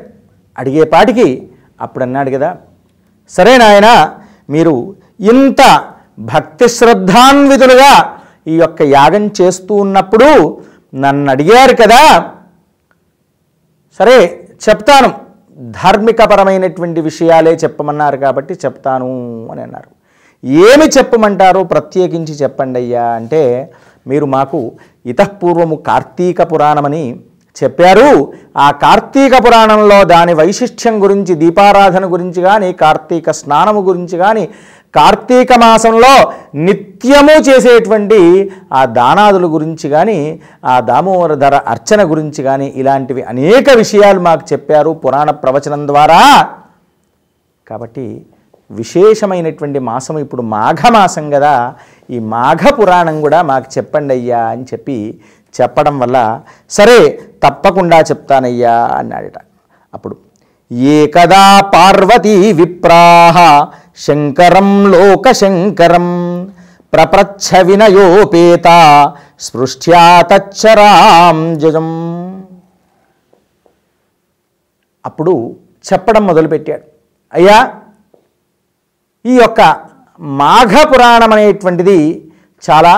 అడిగేపాటికి 0.55 1.27
అప్పుడు 1.81 2.03
అన్నాడు 2.03 2.29
కదా 2.29 2.50
సరే 3.29 3.57
నాయన 3.57 3.88
మీరు 4.50 4.74
ఇంత 5.31 5.62
భక్తి 6.25 6.67
శ్రద్ధాన్వితులుగా 6.69 7.91
ఈ 8.48 8.56
యొక్క 8.58 8.82
యాగం 8.82 9.30
చేస్తూ 9.42 9.75
ఉన్నప్పుడు 9.75 10.60
నన్ను 10.96 11.32
అడిగారు 11.32 11.75
కదా 11.75 12.02
సరే 14.00 14.48
చెప్తాను. 14.70 15.10
ధార్మికపరమైనటువంటి 15.60 17.02
విషయాలే 17.02 17.54
చెప్పమన్నారు 17.64 18.18
కాబట్టి 18.18 18.54
చెప్తాను 18.54 19.12
అని 19.52 19.62
అన్నారు. 19.62 19.92
ఏమి 20.46 20.88
చెప్పమంటారో? 20.98 21.64
ప్రత్యేకించి 21.64 22.34
చెప్పండి 22.34 22.80
అయ్యా 22.80 23.06
అంటే 23.20 23.72
మీరు 24.08 24.25
మాకు 24.25 24.72
ఇతఃపూర్వము 25.06 25.75
కార్తీక 25.75 26.42
పురాణమని 26.42 27.20
చెప్పారు. 27.64 28.34
ఆ 28.58 28.72
కార్తీక 28.72 29.32
పురాణంలో 29.48 30.04
దాని 30.04 30.34
వైశిష్ట్యం 30.34 31.04
గురించి 31.04 31.36
దీపారాధన 31.36 32.14
గురించి 32.14 32.42
కానీ 32.42 32.74
కార్తీక 32.74 33.32
స్నానము 33.32 33.82
గురించి 33.82 34.18
కానీ 34.18 34.50
కార్తీక 34.96 35.54
మాసంలో 35.64 36.14
నిత్యము 36.66 37.36
చేసేటువంటి 37.48 38.20
ఆ 38.74 38.82
దానాదుల 38.98 39.46
గురించి 39.56 39.88
కానీ 39.90 40.20
ఆ 40.66 40.75
దామోదర 40.90 41.34
ధర 41.44 41.56
అర్చన 41.74 42.02
గురించి 42.12 42.44
కానీ 42.44 42.68
ఇలాంటివి 42.75 43.24
అనేక 43.34 43.68
విషయాలు 43.78 44.20
మాకు 44.20 44.46
చెప్పారు 44.54 44.92
పురాణ 45.04 45.30
ప్రవచనం 45.44 45.84
ద్వారా. 45.88 46.22
కాబట్టి 47.68 48.08
విశేషమైనటువంటి 48.70 49.80
మాసం 49.88 50.16
ఇప్పుడు 50.20 50.44
మాఘమాసం 50.54 51.25
కదా 51.30 51.54
ఈ 52.10 52.20
మాఘ 52.34 52.72
పురాణం 52.80 53.16
కూడా 53.22 53.40
మాకు 53.52 53.68
చెప్పండి 53.78 54.14
అయ్యా 54.14 54.42
అని 54.54 54.66
చెప్పి 54.74 54.98
చెప్పడం 55.56 55.96
వల్ల 56.00 56.18
సరే 56.78 56.98
తప్పకుండా 57.44 57.98
చెప్తానయ్యా 58.10 58.75
అన్నాడట. 59.00 59.38
అప్పుడు 59.94 60.16
ఏకదా 60.94 61.44
పార్వతీ 61.74 62.36
విప్రాహ 62.52 63.38
శంకరం 63.98 64.92
లోకశంకరం 64.92 66.08
ప్రప్రచ్ఛ 66.94 67.62
వినయోపేత 67.62 68.68
స్పృష్ట్యా 69.40 70.22
తచ్చరాం 70.22 71.60
జజం. 71.60 71.90
అప్పుడు 75.06 75.56
చెప్పడం 75.93 76.28
మొదలుపెట్టాడు. 76.28 76.84
అయ్యా 77.34 77.74
ఈ 79.26 79.36
యొక్క 79.38 79.62
మాఘ 80.19 80.74
పురాణం 80.86 81.34
అనేటువంటిది 81.34 82.32
చాలా 82.69 82.93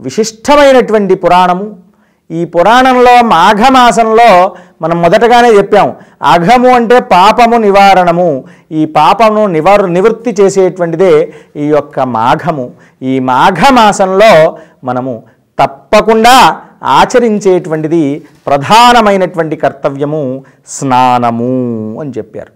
విశిష్టమైనటువంటి 0.00 1.14
పురాణము. 1.14 1.83
ఈ 2.30 2.44
పురాణంలో 2.44 3.22
మాఘమాసంలో 3.22 4.56
మనం 4.82 5.02
మొదటగానే 5.02 5.48
చెప్పాము 5.48 5.96
అఘము 6.22 6.68
అంటే 6.68 7.00
పాపము 7.00 7.56
నివారణము. 7.56 8.44
ఈ 8.72 8.84
పాపము 8.84 9.46
నివార 9.46 9.86
నివృత్తి 9.86 10.42
చేసేటువంటిదే 10.42 11.32
ఈ 11.56 11.66
యొక్క 11.66 12.00
మాఘము. 12.00 12.72
ఈ 13.02 13.18
మాఘమాసంలో 13.18 14.58
మనము 14.84 15.22
తప్పకుండా 15.60 16.58
ఆచరించేటువంటిది 16.82 18.26
ప్రధానమైనటువంటి 18.46 19.56
కర్తవ్యము 19.56 20.44
స్నానము 20.66 21.54
అని 22.00 22.10
చెప్పారు. 22.10 22.52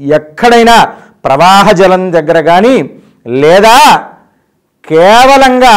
ఎక్కడైనా 0.00 0.76
ప్రవాహ 1.24 1.70
జలం 1.70 2.12
దగ్గర 2.12 2.40
కానీ 2.40 2.90
లేదా 3.26 3.76
కేవలంగా 4.84 5.76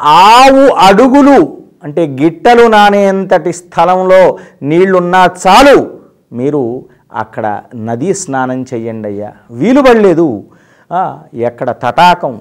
ఆవు 0.00 0.64
అడుగులు 0.88 1.55
అంటే 1.86 2.02
గిట్టలు 2.20 2.64
నానేంతటి 2.74 3.52
స్థలంలో 3.60 4.20
నీళ్ళున్నా 4.70 5.22
చాలు. 5.44 5.76
మీరు 6.38 6.62
అక్కడ 7.22 7.46
నదీ 7.88 8.10
స్నానం 8.22 8.60
చెయ్యండి 8.70 9.08
అయ్యా. 9.08 9.30
వీలు 9.60 9.82
పడలేదు. 9.88 10.28
ఎక్కడ 11.48 11.68
తటాకం 11.84 12.34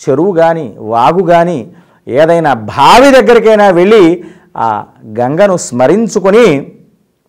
చెరువు 0.00 0.32
కానీ 0.40 0.66
వాగు 0.92 1.22
కానీ 1.32 1.58
ఏదైనా 2.18 2.52
బావి 2.74 3.08
దగ్గరికైనా 3.16 3.66
వెళ్ళి 3.80 4.04
ఆ 4.56 4.68
గంగను 5.18 5.56
స్మరించుకొని 5.66 6.46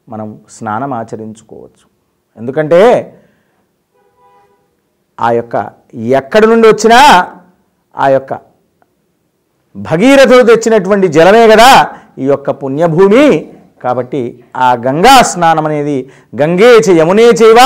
మనం 0.10 0.28
స్నానం 0.50 0.92
ఆచరించుకోవచ్చు. 1.00 1.86
ఎందుకంటే 2.38 2.82
ఆ 5.18 5.30
యొక్క 5.40 5.56
ఎక్కడి 6.20 6.48
నుండి 6.48 6.68
వచ్చినా 6.68 7.00
ఆ 7.98 8.08
యొక్క 8.08 8.34
భగీరథుడు 9.76 10.44
తెచ్చినటువంటి 10.44 11.08
జలమే 11.08 11.48
కదా 11.48 11.88
ఈ 12.20 12.26
యొక్క 12.26 12.50
పుణ్యభూమి. 12.52 13.46
కాబట్టి 13.84 14.44
ఆ 14.56 14.74
గంగా 14.88 15.22
స్నానం 15.22 15.66
అనేది 15.66 16.10
గంగే 16.42 16.78
చ 16.78 16.98
యమునే 16.98 17.24
చేవ 17.24 17.60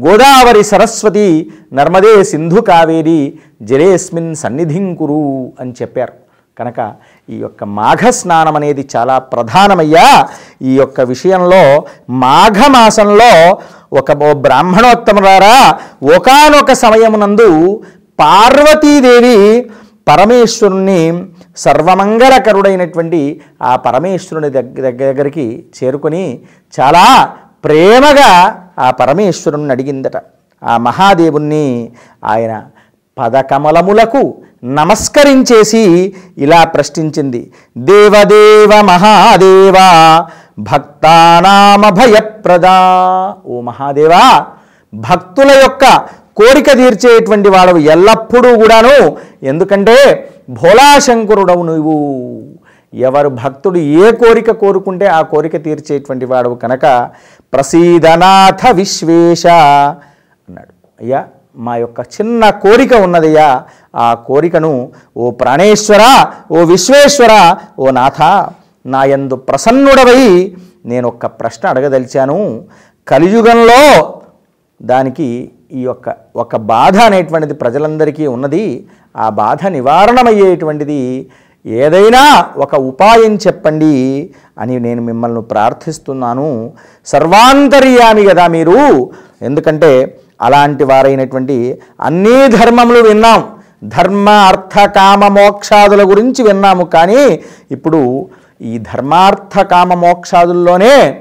గోదావరి 0.00 0.64
సరస్వతి 0.64 1.50
నర్మదే 1.72 2.24
సింధు 2.24 2.60
కావేరి 2.60 3.38
జలేస్మిన్ 3.62 4.34
సన్నిధిం 4.34 4.94
కురు 4.94 5.52
అని 5.60 5.72
చెప్పారు. 5.82 6.12
కనుక 6.58 6.92
ఈ 7.30 7.36
యొక్క 7.38 7.64
మాఘ 7.64 8.10
స్నానం 8.10 8.56
అనేది 8.56 8.88
చాలా 8.96 9.18
ప్రధానమయ్యా. 9.18 10.28
ఈ 10.62 10.74
యొక్క 10.76 11.00
విషయంలో 11.00 11.84
మాఘమాసంలో 12.10 13.58
ఒక 13.92 14.10
ఓ 14.22 14.32
బ్రాహ్మణోత్తములారా 14.32 15.78
ఒకనొక 16.16 16.72
సమయమునందు 16.72 17.82
పార్వతీదేవి 18.20 19.70
పరమేశ్వరుణ్ణి 20.08 21.24
సర్వమంగళకరుడైనటువంటి 21.56 23.40
ఆ 23.62 23.76
పరమేశ్వరుని 23.76 24.50
దగ్గర 24.50 24.90
దగ్గరికి 24.90 25.64
చేరుకొని 25.76 26.40
చాలా 26.80 27.32
ప్రేమగా 27.64 28.58
ఆ 28.78 28.90
పరమేశ్వరుణ్ణి 28.90 29.70
అడిగిందట. 29.70 30.16
ఆ 30.64 30.76
మహాదేవుణ్ణి 30.76 31.92
ఆయన 32.24 32.62
పదకమలములకు 33.18 34.34
నమస్కరించేసి 34.64 36.14
ఇలా 36.38 36.64
ప్రశ్నించింది. 36.64 37.52
దేవదేవ 37.76 38.82
మహాదేవ 38.82 39.74
భక్తానామభయప్రదా 40.58 42.76
ఓ 43.46 43.60
మహాదేవా 43.60 44.46
భక్తుల 44.94 45.50
యొక్క 45.62 46.12
కోరిక 46.36 46.72
తీర్చేటువంటి 46.72 47.48
వాడు 47.48 47.78
ఎల్లప్పుడూ 47.78 48.60
కూడాను. 48.60 49.16
ఎందుకంటే 49.42 50.28
భోళాశంకరుడవు 50.50 51.62
నువ్వు. 51.62 51.96
ఎవరు 52.94 53.28
భక్తుడు 53.28 53.78
ఏ 53.78 54.12
కోరిక 54.12 54.50
కోరుకుంటే 54.50 55.06
ఆ 55.06 55.22
కోరిక 55.22 55.64
తీర్చేటువంటి 55.64 56.24
వాడవు 56.24 56.54
కనుక 56.54 57.10
ప్రసీదనాథ 57.52 58.66
విశ్వేశ 58.72 59.46
అన్నాడు. 60.48 60.72
అయ్యా 61.00 61.24
మా 61.56 61.76
యొక్క 61.76 62.00
చిన్న 62.00 62.50
కోరిక 62.50 62.94
ఉన్నదయ్యా 62.94 63.62
ఆ 63.96 64.14
కోరికను 64.14 64.92
ఓ 65.16 65.30
ప్రాణేశ్వర 65.30 66.26
ఓ 66.50 66.64
విశ్వేశ్వర 66.64 67.56
ఓ 67.78 67.90
నాథ 67.90 68.22
నా 68.86 69.04
యందు 69.04 69.36
ప్రసన్నుడవై 69.36 70.54
నేను 70.86 71.08
ఒక్క 71.08 71.26
ప్రశ్న 71.26 71.68
అడగదలిచాను. 71.68 72.64
కలియుగంలో 73.08 74.12
దానికి 74.82 75.52
ఈ 75.72 75.82
యొక్క 75.82 76.16
ఒక 76.36 76.56
బాధ 76.56 76.96
అనేటువంటిది 76.96 77.54
ప్రజలందరికీ 77.54 78.26
ఉన్నది. 78.26 78.86
ఆ 79.16 79.28
బాధ 79.28 79.66
నివారణమయ్యేటువంటిది 79.66 81.26
ఏదైనా 81.66 82.46
ఒక 82.56 82.74
ఉపాయం 82.74 83.36
చెప్పండి 83.36 84.30
అని 84.58 84.80
నేను 84.80 85.02
మిమ్మల్ని 85.02 85.42
ప్రార్థిస్తున్నాను. 85.42 86.72
సర్వాంతర్యామి 87.06 88.24
కదా 88.24 88.46
మీరు. 88.46 89.10
ఎందుకంటే 89.42 90.18
అలాంటి 90.42 90.84
వారైనటువంటి 90.84 91.78
అన్ని 92.00 92.48
ధర్మములు 92.48 92.98
విన్నాం. 92.98 93.48
ధర్మ 93.84 94.28
అర్థ 94.28 94.88
కామ 94.88 95.28
మోక్షాదుల 95.28 96.02
గురించి 96.10 96.42
విన్నాము. 96.42 96.84
కానీ 96.84 97.40
ఇప్పుడు 97.70 98.28
ఈ 98.62 98.78
ధర్మార్థ 98.78 99.60
కామ 99.60 99.94
మోక్షాదుల్లోనే 99.94 101.20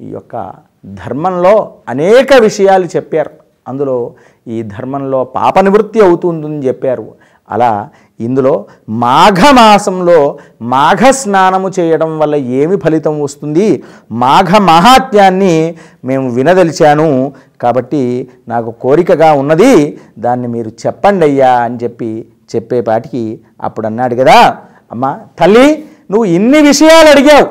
ఈ 0.00 0.10
యొక్క 0.10 0.52
ధర్మంలో 0.86 1.72
అనేక 1.88 2.34
విషయాలు 2.34 2.84
చెప్పారు. 2.84 3.30
అందులో 3.68 4.12
ఈ 4.48 4.62
ధర్మంలో 4.62 5.24
పాప 5.24 5.60
నివృత్తి 5.60 6.00
అవుతుందని 6.00 6.66
చెప్పారు. 6.66 7.12
అలా 7.50 7.88
ఇందులో 8.20 8.64
మాఘమాసంలో 8.88 10.38
మాఘ 10.62 11.10
స్నానము 11.10 11.70
చేయడం 11.80 12.18
వల్ల 12.18 12.34
ఏమి 12.34 12.76
ఫలితం 12.76 13.22
వస్తుంది? 13.22 13.82
మాఘ 14.12 14.56
మహాత్యాన్ని 14.56 15.74
మేము 16.04 16.30
వినదలిచాను. 16.30 17.32
కాబట్టి 17.60 18.28
నాకు 18.48 18.70
కోరికగా 18.70 19.32
ఉన్నది 19.32 19.98
దాన్ని 20.18 20.48
మీరు 20.48 20.70
చెప్పండి 20.86 21.26
అయ్యా 21.26 21.52
అని 21.52 21.78
చెప్పి 21.82 22.26
చెప్పేపాటికి 22.56 23.40
అప్పుడు 23.62 23.86
అన్నాడు 23.86 24.14
కదా. 24.14 24.56
అమ్మ 24.92 25.18
తల్లి 25.40 25.84
నువ్వు 26.10 26.24
ఇన్ని 26.24 26.62
విషయాలు 26.62 27.08
అడిగావు. 27.08 27.48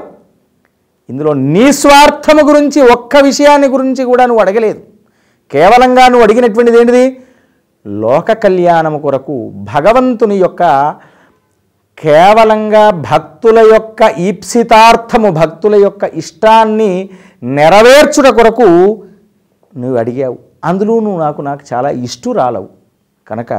ఇందులో 1.10 1.34
నీ 1.34 1.72
స్వార్థము 1.72 2.48
గురించి 2.48 2.82
ఒక్క 2.82 3.18
విషయాన్ని 3.18 3.68
గురించి 3.68 4.04
కూడా 4.04 4.26
నువ్వు 4.26 4.42
అడగలేదు. 4.42 4.80
కేవలంగా 5.52 6.04
నువ్వు 6.08 6.24
అడిగినటువంటిది 6.24 6.80
ఏంటిది? 6.80 7.06
లోక 7.86 8.32
కళ్యాణము 8.32 9.00
కొరకు 9.00 9.36
భగవంతుని 9.74 10.38
యొక్క 10.38 10.64
కేవలంగా 11.98 12.84
భక్తుల 12.90 13.60
యొక్క 13.74 14.02
ఈప్సితార్థము 14.18 15.30
భక్తుల 15.30 15.76
యొక్క 15.76 16.04
ఇష్టాన్ని 16.22 16.92
నెరవేర్చుట 17.44 18.28
కొరకు 18.28 18.68
నువ్వు 19.74 19.98
అడిగావు. 19.98 20.38
అందులో 20.66 21.00
నువ్వు 21.00 21.20
నాకు 21.20 21.42
నాకు 21.42 21.64
చాలా 21.74 21.90
ఇష్టురాలవు 21.90 22.70
కనుక 23.28 23.54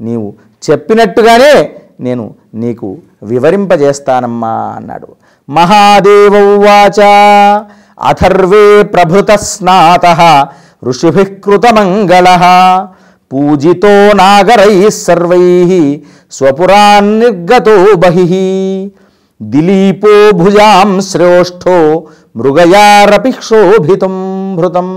నీవు 0.00 0.28
చెప్పినట్టుగానే 0.70 1.54
నేను 2.00 2.24
నీకు 2.54 2.88
వివరింపజేస్తానమ్మా 3.22 4.54
అన్నాడు. 4.76 5.08
మహాదేవ 5.48 6.34
ఉవాచ 6.56 7.00
అథర్వే 8.00 8.82
ప్రభృత 8.82 9.30
స్నాత 9.48 10.06
ఋషిభి 10.84 11.24
కృతమంగళ 11.24 12.26
పూజితో 13.32 14.12
నాగరై 14.12 14.90
సర్వై 14.90 16.02
స్వపురాన్నిర్గతో 16.32 17.94
బహి. 17.96 18.92
దిలీపో 19.42 20.30
భుజాం 20.30 21.00
శ్రేష్ఠో 21.00 22.06
మృగయారపి 22.36 23.30
క్షోభితం 23.30 24.14
భృతం. 24.56 24.88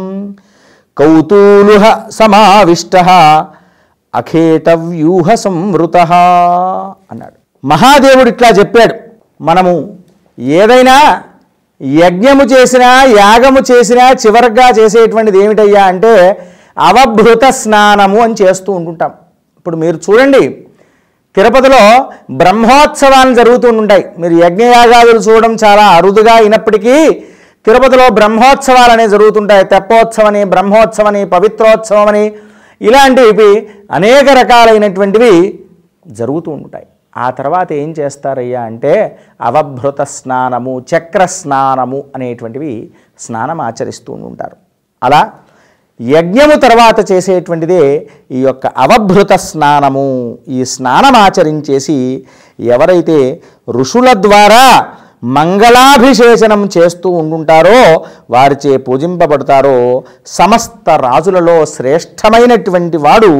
కౌతూలుహ 0.98 2.02
సమావిష్ట 2.10 2.96
అఖేటవ్యూహ 4.16 5.34
సంవృత 5.34 5.98
అన్నాడు. 7.12 7.68
మహాదేవుడు 7.68 8.30
ఇట్లా 8.30 8.50
చెప్పాడు. 8.50 8.96
మనము 9.42 9.98
ఏదైనా 10.40 11.24
యజ్ఞము 11.82 12.44
చేసినా 12.44 12.90
యాగము 13.22 13.62
చేసినా 13.72 14.06
చివరిగా 14.12 14.68
చేసేటువంటిది 14.78 15.38
ఏమిటయ్యా 15.44 15.84
అంటే 15.92 16.14
అవభృత 16.90 17.46
స్నానము 17.62 18.20
అని 18.26 18.36
చేస్తూ 18.42 18.72
ఉంటుంటాం. 18.72 19.12
ఇప్పుడు 19.58 19.78
మీరు 19.84 19.98
చూడండి 20.06 20.44
తిరుపతిలో 21.36 21.82
బ్రహ్మోత్సవాలు 22.42 23.34
జరుగుతూ 23.40 23.70
ఉంటాయి. 23.82 24.06
మీరు 24.22 24.36
యజ్ఞయాగాదులు 24.44 25.22
చూడడం 25.28 25.54
చాలా 25.64 25.86
అరుదుగా 25.98 26.34
అయినప్పటికీ 26.42 26.96
తిరుపతిలో 27.66 28.06
బ్రహ్మోత్సవాలు 28.18 28.92
అనేవి 28.96 29.14
జరుగుతుంటాయి. 29.16 29.64
తెప్పోత్సవని 29.74 30.44
బ్రహ్మోత్సవని 30.54 31.22
పవిత్రోత్సవమని 31.36 32.26
ఇలాంటివి 32.82 33.52
అనేక 33.98 34.28
రకాలైనటువంటివి 34.42 35.34
జరుగుతూ 36.20 36.52
ఉంటాయి. 36.52 36.88
ఆ 37.16 37.30
తర్వాత 37.30 37.72
ఏం 37.72 37.90
చేస్తారయ్యా 38.00 38.62
అంటే 38.62 38.94
అవభృత 39.42 40.02
స్నానము 40.02 40.74
చక్ర 40.92 41.26
స్నానము 41.26 42.04
అనేటువంటివి 42.16 42.74
స్నానం 43.20 43.62
ఆచరిస్తూ 43.62 44.14
ఉంటారు. 44.30 44.56
అలా 45.02 45.22
యజ్ఞము 46.00 46.56
తర్వాత 46.56 47.12
చేసేటువంటిదే 47.12 47.84
ఈ 48.32 48.42
యొక్క 48.42 48.68
అవభృత 48.68 49.34
స్నానము. 49.48 50.08
ఈ 50.48 50.66
స్నానం 50.66 51.16
ఆచరించేసి 51.16 51.98
ఎవరైతే 52.60 53.42
ఋషుల 53.70 54.10
ద్వారా 54.14 54.64
మంగళాభిషేచనం 55.24 56.70
చేస్తూ 56.78 57.10
ఉంటుంటారో 57.10 57.80
వారిచే 58.30 58.78
పూజింపబడతారో 58.78 59.78
సమస్త 60.26 60.90
రాజులలో 60.90 61.66
శ్రేష్టమైనటువంటి 61.66 62.98
వాడు 62.98 63.32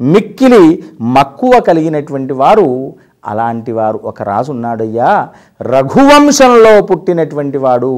మిక్కిలి 0.00 0.84
మక్కువ 1.00 1.60
కలిగినటువంటి 1.60 2.32
వారు 2.32 2.94
అలాంటి 3.26 3.72
వారు 3.72 4.00
ఒక 4.04 4.22
రాజు 4.22 4.50
ఉన్నాడయ్యా 4.50 5.28
రఘువంశంలో 5.62 6.82
పుట్టినటువంటి 6.82 7.58
వాడు 7.58 7.90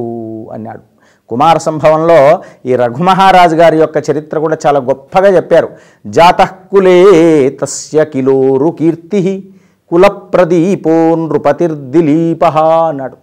అన్నాడు. 0.53 0.81
కుమార 1.29 1.57
సంభవంలో 1.57 2.41
ఈ 2.65 2.75
రఘుమహారాజు 2.75 3.55
గారి 3.55 3.77
యొక్క 3.77 3.97
చరిత్ర 4.11 4.39
కూడా 4.39 4.57
చాలా 4.65 4.79
గొప్పగా 4.79 5.29
చెప్పారు. 5.35 5.69
జాతకులే 6.05 7.49
తస్య 7.49 8.05
కిలోరు 8.05 8.75
కీర్తి 8.79 9.53
కులప్రదీపో 9.89 11.15
నృపతిర్దిలీప 11.15 12.45
అన్నాడు. 12.45 13.17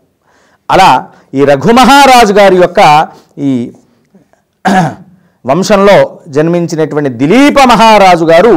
అలా 0.71 1.09
ఈ 1.35 1.45
రఘుమహారాజు 1.45 2.33
గారి 2.33 2.57
యొక్క 2.57 3.09
ఈ 3.39 3.73
వంశంలో 5.45 5.99
జన్మించినటువంటి 6.29 7.11
దిలీప 7.15 7.59
మహారాజు 7.69 8.25
గారు 8.25 8.57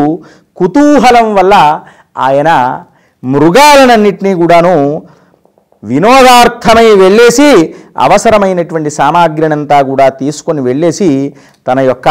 కుతూహలం 0.58 1.28
వల్ల 1.36 1.56
ఆయన 2.20 2.50
మృగాలనన్నింటినీ 3.24 4.32
కూడాను 4.34 4.76
వినోదార్థమై 5.84 6.88
వెళ్ళేసి 6.96 7.50
అవసరమైనటువంటి 7.98 8.90
సామాగ్రినంతా 8.92 9.78
కూడా 9.82 10.08
తీసుకొని 10.20 10.62
వెళ్ళేసి 10.62 11.10
తన 11.68 11.80
యొక్క 11.88 12.10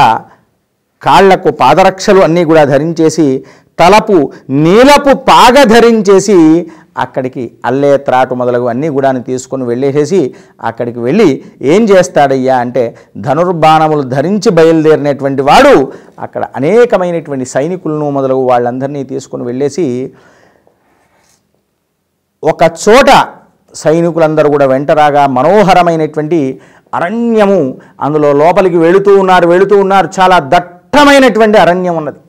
కాళ్ళకు 1.03 1.51
పాదరక్షలు 1.61 2.21
అన్నీ 2.21 2.43
కూడా 2.45 2.63
ధరించేసి 2.65 3.27
తలపు 3.79 4.19
నీలపు 4.59 5.13
పాగ 5.29 5.57
ధరించేసి 5.69 6.39
అక్కడికి 6.97 7.53
అల్లే 7.65 7.97
త్రాటు 7.97 8.35
మొదలగు 8.35 8.67
అన్నీ 8.69 8.89
కూడా 8.89 9.11
తీసుకొని 9.13 9.65
వెళ్ళేసేసి 9.65 10.35
అక్కడికి 10.61 11.01
వెళ్ళి 11.01 11.29
ఏం 11.63 11.83
చేస్తాడయ్యా 11.85 12.57
అంటే 12.57 12.85
ధనుర్బాణములు 13.19 14.03
ధరించి 14.03 14.51
బయలుదేరినటువంటి 14.51 15.43
వాడు 15.43 15.75
అక్కడ 16.19 16.43
అనేకమైనటువంటి 16.57 17.45
సైనికులను 17.45 18.11
మొదలగు 18.11 18.41
వాళ్ళందరినీ 18.41 19.05
తీసుకొని 19.05 19.45
వెళ్ళేసి 19.45 19.87
ఒక 22.43 22.63
చోట 22.85 23.11
సైనికులందరూ 23.75 24.49
కూడా 24.51 24.67
వెంటరాగా 24.67 25.27
మనోహరమైనటువంటి 25.27 26.61
అరణ్యము 26.95 27.61
అందులో 28.01 28.33
లోపలికి 28.33 28.77
వెళుతూ 28.77 29.13
ఉన్నారు 29.19 29.47
వెళుతూ 29.47 29.77
ఉన్నారు. 29.79 30.11
చాలా 30.21 30.39
దట్టమైనటువంటి 30.55 31.59
అరణ్యం 31.59 31.97
ఉన్నది. 31.97 32.21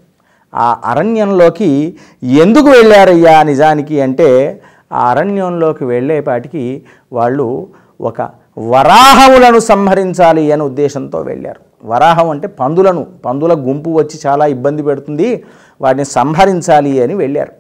ఆ 0.56 0.82
అరణ్యంలోకి 0.86 1.98
ఎందుకు 2.24 2.70
వెళ్ళారయ్యా 2.70 3.44
నిజానికి 3.44 4.02
అంటే 4.02 4.62
ఆ 4.92 5.10
అరణ్యంలోకి 5.10 5.86
వెళ్ళేపాటికి 5.86 6.84
వాళ్ళు 7.14 7.68
ఒక 8.02 8.22
వరాహములను 8.60 9.60
సంహరించాలి 9.60 10.52
అనే 10.52 10.64
ఉద్దేశంతో 10.64 11.20
వెళ్ళారు. 11.20 11.60
వరాహం 11.86 12.30
అంటే 12.30 12.48
పందులను 12.48 13.08
పందుల 13.26 13.54
గుంపు 13.54 13.90
వచ్చి 13.90 14.20
చాలా 14.28 14.46
ఇబ్బంది 14.46 14.84
పెడుతుంది 14.84 15.44
వాటిని 15.82 16.06
సంహరించాలి 16.06 17.04
అని 17.04 17.14
వెళ్ళారు. 17.14 17.52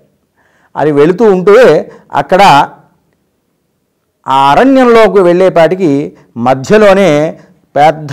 అది 0.75 0.91
వెళుతూ 0.91 1.25
ఉంటే 1.25 1.91
అక్కడ 2.13 2.41
ఆ 4.27 4.51
అరణ్యంలోకి 4.51 5.19
వెళ్ళేపాటికి 5.19 6.13
మధ్యలోనే 6.37 7.39
పెద్ద 7.75 8.09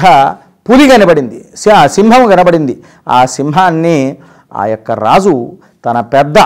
పులి 0.70 0.88
కనబడింది 0.88 1.44
సి- 1.56 1.86
సింహం 1.86 2.26
కనబడింది 2.26 2.82
ఆ 3.08 3.24
సింహాన్ని 3.24 4.18
ఆ 4.52 4.66
యొక్క 4.66 4.90
రాజు 4.90 5.52
తన 5.84 6.00
పెద్ద 6.00 6.36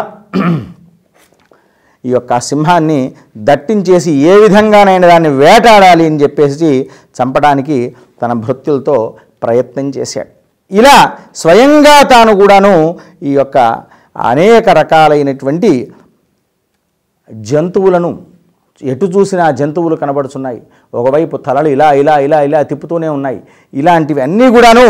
ఈ 2.04 2.10
యొక్క 2.10 2.38
సింహాన్ని 2.38 3.12
దట్టించేసి 3.36 4.12
ఏ 4.12 4.40
విధంగానైనా 4.40 5.08
దాన్ని 5.08 5.28
వేటాడాలి 5.28 6.06
అని 6.06 6.22
చెప్పేసి 6.22 6.90
చంపడానికి 7.22 7.96
తన 8.22 8.32
భృత్యులతో 8.32 9.14
ప్రయత్నం 9.42 9.90
చేశాడు. 9.90 10.28
ఇలా 10.70 11.16
స్వయంగా 11.36 12.02
తాను 12.02 12.36
కూడాను 12.36 12.98
ఈ 13.22 13.32
యొక్క 13.32 13.58
అనేక 14.16 14.68
రకాలైనటువంటి 14.68 15.92
జంతువులను 17.40 18.33
ఎటు 18.82 19.06
చూసినా 19.14 19.44
జంతువులు 19.58 19.96
కనబడుతున్నాయి 20.00 20.60
ఒకవైపు 21.00 21.36
తలలు 21.46 21.68
ఇలా 21.74 21.88
ఇలా 22.00 22.14
ఇలా 22.26 22.38
ఇలా 22.46 22.60
తిప్పుతూనే 22.70 23.08
ఉన్నాయి. 23.16 23.38
ఇలాంటివి 23.80 24.20
అన్నీ 24.24 24.46
కూడాను 24.54 24.86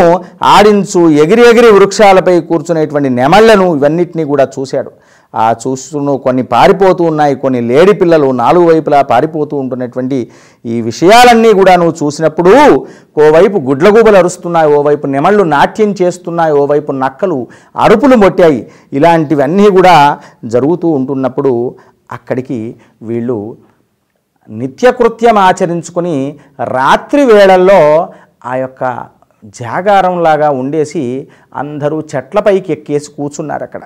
ఆడించు 0.53 1.01
ఎగిరి 1.23 1.43
ఎగిరి 1.49 1.69
వృక్షాలపై 1.75 2.33
కూర్చునేటువంటి 2.49 3.09
నెమళ్ళను 3.09 3.67
ఇవన్నిటినీ 3.75 4.23
కూడా 4.31 4.45
చూశాడు. 4.55 4.91
ఆ 5.33 5.45
చూస్తూ 5.63 6.15
కొన్ని 6.25 6.43
పారిపోతూ 6.53 7.03
ఉన్నాయి. 7.11 7.35
కొన్ని 7.43 7.61
లేడి 7.71 7.93
పిల్లలు 8.01 8.27
నాలుగు 8.41 8.65
వైపులా 8.71 9.01
పారిపోతూ 9.11 9.55
ఉంటున్నటువంటి 9.57 10.19
ఈ 10.65 10.81
విషయాలన్నీ 10.81 11.51
కూడా 11.59 11.75
నువ్వు 11.81 11.95
చూసినప్పుడు 12.01 12.53
ఓవైపు 13.25 13.57
గుడ్లగూబలు 13.69 14.19
అరుస్తున్నాయి 14.21 14.69
ఓవైపు 14.77 15.07
నెమళ్ళు 15.07 15.45
నాట్యం 15.55 15.95
చేస్తున్నాయి 16.01 16.55
ఓవైపు 16.61 16.91
నక్కలు 17.03 17.39
అరుపులు 17.85 18.17
మొట్టాయి. 18.23 18.67
ఇలాంటివన్నీ 18.93 19.69
కూడా 19.77 19.95
జరుగుతూ 20.55 20.87
ఉంటున్నప్పుడు 20.87 21.53
అక్కడికి 22.11 22.59
వీళ్ళు 23.03 23.39
నిత్యకృత్యం 24.49 25.37
ఆచరించుకొని 25.37 26.39
రాత్రి 26.59 27.25
వేళల్లో 27.25 28.09
ఆ 28.45 28.55
యొక్క 28.55 29.05
జాగారంలాగా 29.43 30.49
ఉండేసి 30.49 31.27
అందరూ 31.55 32.03
చెట్లపైకి 32.15 32.71
ఎక్కేసి 32.73 33.11
కూర్చున్నారు 33.11 33.63
అక్కడ 33.63 33.81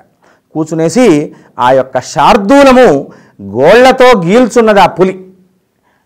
కూర్చునేసి 0.56 1.34
ఆ 1.60 1.72
యొక్క 1.72 2.00
శార్దూలము 2.00 3.08
గోళ్ళతో 3.42 4.22
గీల్చున్నది 4.26 4.80
ఆ 4.80 4.86
పులి. 4.86 5.26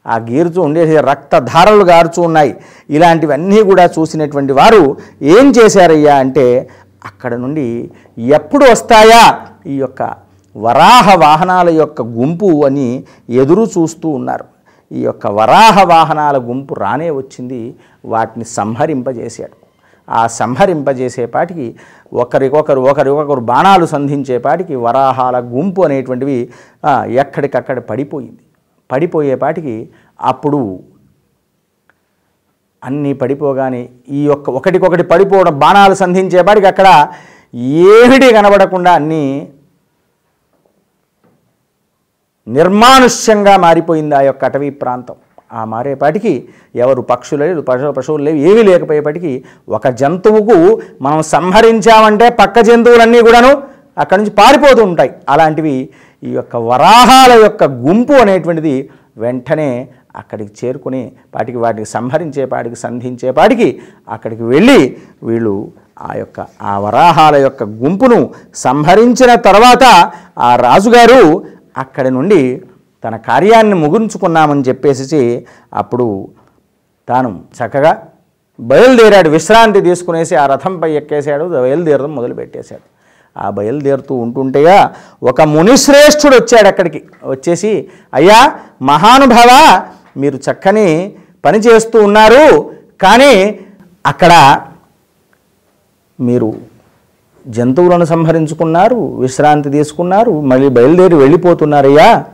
ఆ 0.07 0.17
గీర్చు 0.17 0.61
ఉండేసి 0.61 0.97
రక్తధారలు 0.97 1.83
గారుచు 1.83 2.21
ఉన్నాయి. 2.21 2.55
ఇలాంటివన్నీ 2.89 3.63
కూడా 3.63 3.85
చూసినటువంటి 3.85 4.53
వారు 4.53 4.97
ఏం 5.21 5.51
చేశారయ్యా 5.51 6.15
అంటే 6.15 6.69
అక్కడ 7.05 7.33
నుండి 7.33 7.91
ఎప్పుడు 8.17 8.65
వస్తాయా 8.71 9.45
ఈ 9.67 9.77
యొక్క 9.77 10.01
వరాహ 10.55 11.15
వాహనాల 11.15 11.69
యొక్క 11.69 12.01
గుంపు 12.01 12.49
అని 12.65 12.87
ఎదురు 13.29 13.63
చూస్తూ 13.77 14.09
ఉన్నారు. 14.09 14.45
ఈ 14.91 15.01
యొక్క 15.03 15.27
వరాహ 15.27 15.83
వాహనాల 15.83 16.37
గుంపు 16.37 16.73
రానే 16.73 17.09
వచ్చింది 17.09 17.75
వాటిని 18.05 18.45
సంహరింపజేశాడు. 18.45 19.55
ఆ 20.09 20.21
సంహరింపజేసేపాటికి 20.27 21.67
ఒకరికొకరు 22.13 22.81
ఒకరికొకరు 22.81 23.41
బాణాలు 23.41 23.85
సంధించేపాటికి 23.85 24.75
వరాహాల 24.75 25.37
గుంపు 25.53 25.81
అనేటువంటివి 25.81 26.49
ఎక్కడికక్కడ 27.23 27.79
పడిపోయింది. 27.79 28.43
పడిపోయేపాటికి 28.91 29.75
అప్పుడు 30.21 30.61
అన్నీ 32.83 33.13
పడిపోగానే 33.13 33.89
ఈ 34.09 34.21
యొక్క 34.25 34.49
ఒకటికొకటి 34.49 35.03
పడిపోవడం 35.03 35.59
బాణాలు 35.59 35.93
సంధించేపాటికి 35.93 36.67
అక్కడ 36.67 37.07
ఏమిటి 37.91 38.33
కనబడకుండా 38.33 38.91
అన్నీ 38.93 39.49
నిర్మానుష్యంగా 42.47 43.53
మారిపోయింది 43.57 44.15
ఆ 44.15 44.21
యొక్క 44.21 44.43
అటవీ 44.45 44.69
ప్రాంతం. 44.81 45.15
ఆ 45.51 45.61
మారేపాటికి 45.65 46.33
ఎవరు 46.75 47.01
పక్షులు 47.01 47.39
లేదు 47.43 47.61
పశు 47.61 47.91
పశువులు 47.97 48.23
లేవు 48.23 48.37
ఏమీ 48.49 48.61
లేకపోయేపాటికి 48.63 49.31
ఒక 49.69 49.87
జంతువుకు 50.01 50.57
మనం 51.01 51.19
సంహరించామంటే 51.23 52.27
పక్క 52.29 52.59
జంతువులన్నీ 52.59 53.19
కూడాను 53.21 53.51
అక్కడి 53.97 54.19
నుంచి 54.21 54.33
పారిపోతూ 54.35 54.81
ఉంటాయి. 54.83 55.11
అలాంటివి 55.29 55.75
ఈ 56.23 56.31
యొక్క 56.33 56.55
వరాహాల 56.69 57.31
యొక్క 57.43 57.63
గుంపు 57.63 58.13
అనేటువంటిది 58.13 58.75
వెంటనే 59.17 59.69
అక్కడికి 60.15 60.51
చేరుకుని 60.59 61.03
వాటికి 61.35 61.57
వాటికి 61.57 61.85
సంహరించేపాటికి 61.85 62.75
సంధించేపాటికి 62.75 63.67
అక్కడికి 64.09 64.43
వెళ్ళి 64.43 64.79
వీళ్ళు 65.23 65.55
ఆ 66.01 66.11
యొక్క 66.17 66.39
ఆ 66.61 66.73
వరాహాల 66.79 67.35
యొక్క 67.35 67.63
గుంపును 67.63 68.19
సంహరించిన 68.55 69.31
తర్వాత 69.47 69.83
ఆ 70.39 70.55
రాజుగారు 70.55 71.21
అక్కడి 71.77 72.09
నుండి 72.09 72.61
తన 73.03 73.15
కార్యాన్ని 73.15 73.75
ముగించుకున్నామని 73.75 74.61
చెప్పేసి 74.61 75.45
అప్పుడు 75.73 76.27
తాను 77.09 77.43
చక్కగా 77.57 78.07
బయలుదేరాడు 78.59 79.29
విశ్రాంతి 79.29 79.81
తీసుకునేసి 79.81 80.35
ఆ 80.35 80.45
రథంపై 80.45 80.91
ఎక్కేశాడు 80.91 81.45
బయలుదేరడం 81.45 82.15
మొదలుపెట్టేశాడు. 82.15 82.85
ఆ 83.39 83.49
బయలుదేరుతూ 83.49 84.15
ఉంటుంటేగా 84.15 84.95
ఒక 85.23 85.41
మునిశ్రేష్ఠుడు 85.41 86.35
వచ్చాడు 86.35 86.67
అక్కడికి. 86.67 87.03
వచ్చేసి 87.25 87.89
అయ్యా 88.13 88.59
మహానుభావ 88.81 89.81
మీరు 90.17 90.35
చక్కని 90.35 91.15
పని 91.45 91.59
చేస్తూ 91.59 92.03
ఉన్నారు 92.03 92.71
కానీ 93.01 93.59
అక్కడ 94.05 94.61
మీరు 96.19 96.53
జంతువులను 97.47 98.05
సంహరించుకున్నారు 98.05 99.15
విశ్రాంతి 99.17 99.69
తీసుకున్నారు 99.69 100.41
మళ్ళీ 100.41 100.69
బయలుదేరి 100.69 101.15
వెళ్ళిపోతున్నారయ్యా. 101.15 102.25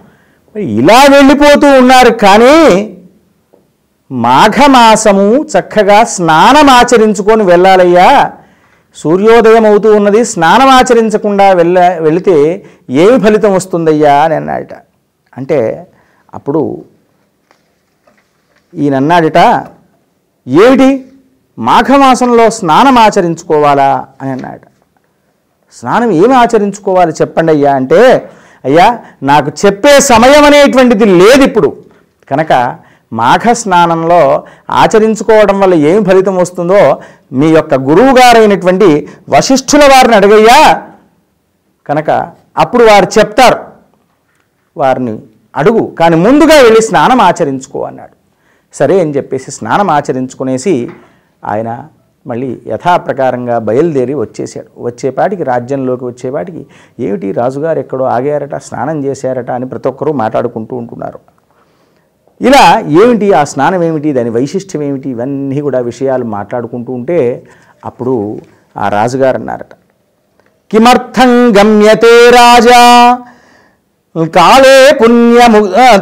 మరి 0.56 0.66
ఇలా 0.66 1.06
వెళ్ళిపోతూ 1.12 1.80
ఉన్నారు 1.80 2.14
కానీ 2.14 2.96
మాఘమాసము 4.12 5.46
చక్కగా 5.46 6.04
స్నానం 6.04 6.70
ఆచరించుకొని 6.70 7.44
వెళ్ళాలయ్యా. 7.44 8.32
సూర్యోదయం 8.96 9.66
అవుతూ 9.66 9.96
ఉన్నది 9.96 10.26
స్నానం 10.26 10.70
ఆచరించకుండా 10.70 11.52
వెళ్ళ 11.52 11.98
వెళితే 11.98 12.66
ఏమి 12.90 13.20
ఫలితం 13.20 13.54
వస్తుందయ్యా 13.54 14.24
అని 14.24 14.36
అన్నాడట. 14.36 14.74
అంటే 15.38 15.88
అప్పుడు 16.34 16.84
ఈయనన్నాడట 18.74 19.66
ఏమిటి? 20.48 21.06
మాఘమాసంలో 21.60 22.50
స్నానం 22.50 22.98
ఆచరించుకోవాలా? 22.98 24.08
అని 24.22 24.32
అన్నాడు 24.32 24.69
స్నానం 25.74 26.12
ఏమి 26.12 26.34
ఆచరించుకోవాలి 26.34 27.12
చెప్పండి 27.12 27.52
అయ్యా 27.52 27.76
అంటే 27.76 28.32
అయ్యా 28.66 29.00
నాకు 29.24 29.52
చెప్పే 29.66 30.00
సమయం 30.00 30.44
అనేటువంటిది 30.44 31.06
లేదు 31.06 31.44
ఇప్పుడు. 31.44 31.78
కనుక 32.30 32.78
మాఘ 33.14 33.52
స్నానంలో 33.52 34.44
ఆచరించుకోవడం 34.70 35.60
వల్ల 35.60 35.74
ఏమి 35.74 36.06
ఫలితం 36.06 36.36
వస్తుందో 36.36 37.02
మీ 37.34 37.48
యొక్క 37.48 37.76
గురువు 37.76 38.18
గారైనటువంటి 38.18 39.10
వశిష్ఠుల 39.30 39.82
వారిని 39.82 40.16
అడగయ్యా. 40.16 40.82
కనుక 41.88 42.10
అప్పుడు 42.58 42.84
వారు 42.84 43.20
చెప్తారు. 43.20 43.58
వారిని 44.78 45.20
అడుగు 45.56 45.96
కానీ 46.00 46.16
ముందుగా 46.16 46.62
వెళ్ళి 46.62 46.82
స్నానం 46.82 47.22
ఆచరించుకో 47.22 47.82
అన్నాడు. 47.82 48.16
సరే 48.74 49.02
అని 49.02 49.16
చెప్పేసి 49.16 49.52
స్నానం 49.52 49.90
ఆచరించుకునేసి 49.90 50.90
ఆయన 51.46 51.70
మళ్ళీ 52.26 52.62
యథాప్రకారంగా 52.68 53.60
బయలుదేరి 53.60 54.14
వచ్చేసాడు 54.14 54.70
వచ్చేపాటికి 54.78 55.44
రాజ్యంలోకి 55.44 56.06
వచ్చేపాటికి 56.06 56.66
ఏమిటి 57.00 57.32
రాజుగారు 57.32 57.80
ఎక్కడో 57.80 58.04
ఆగారట 58.06 58.56
స్నానం 58.56 59.06
చేశారట 59.06 59.52
అని 59.52 59.66
ప్రతి 59.66 59.88
ఒక్కరూ 59.88 60.14
మాట్లాడుకుంటూ 60.14 60.76
ఉంటున్నారు. 60.76 61.20
ఇలా 62.42 62.64
ఏమిటి 63.02 63.34
ఆ 63.34 63.44
స్నానం 63.44 63.84
ఏమిటి 63.84 64.14
దాని 64.14 64.30
వైశిష్ట్యం 64.30 64.84
ఏమిటి 64.84 65.10
ఇవన్నీ 65.10 65.62
కూడా 65.62 65.80
విషయాలు 65.80 66.26
మాట్లాడుకుంటూ 66.26 66.94
ఉంటే 66.94 67.48
అప్పుడు 67.86 68.14
ఆ 68.78 68.90
రాజుగారు 68.90 69.36
అన్నారట. 69.36 69.74
కిమర్థం 70.72 71.32
గమ్యతే 71.58 72.30
రాజా 72.30 72.82
కాళే 74.16 74.92
పుణ్యము 74.92 75.60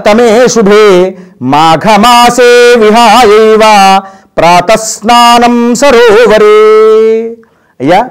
తమే 0.07 0.47
శుభే 0.47 1.15
మాఘమాసే 1.41 2.75
విహాయైవ 2.77 3.63
ప్రాతస్నానం 4.37 5.75
సరోవరే. 5.75 6.47
అయ్యా 7.79 8.09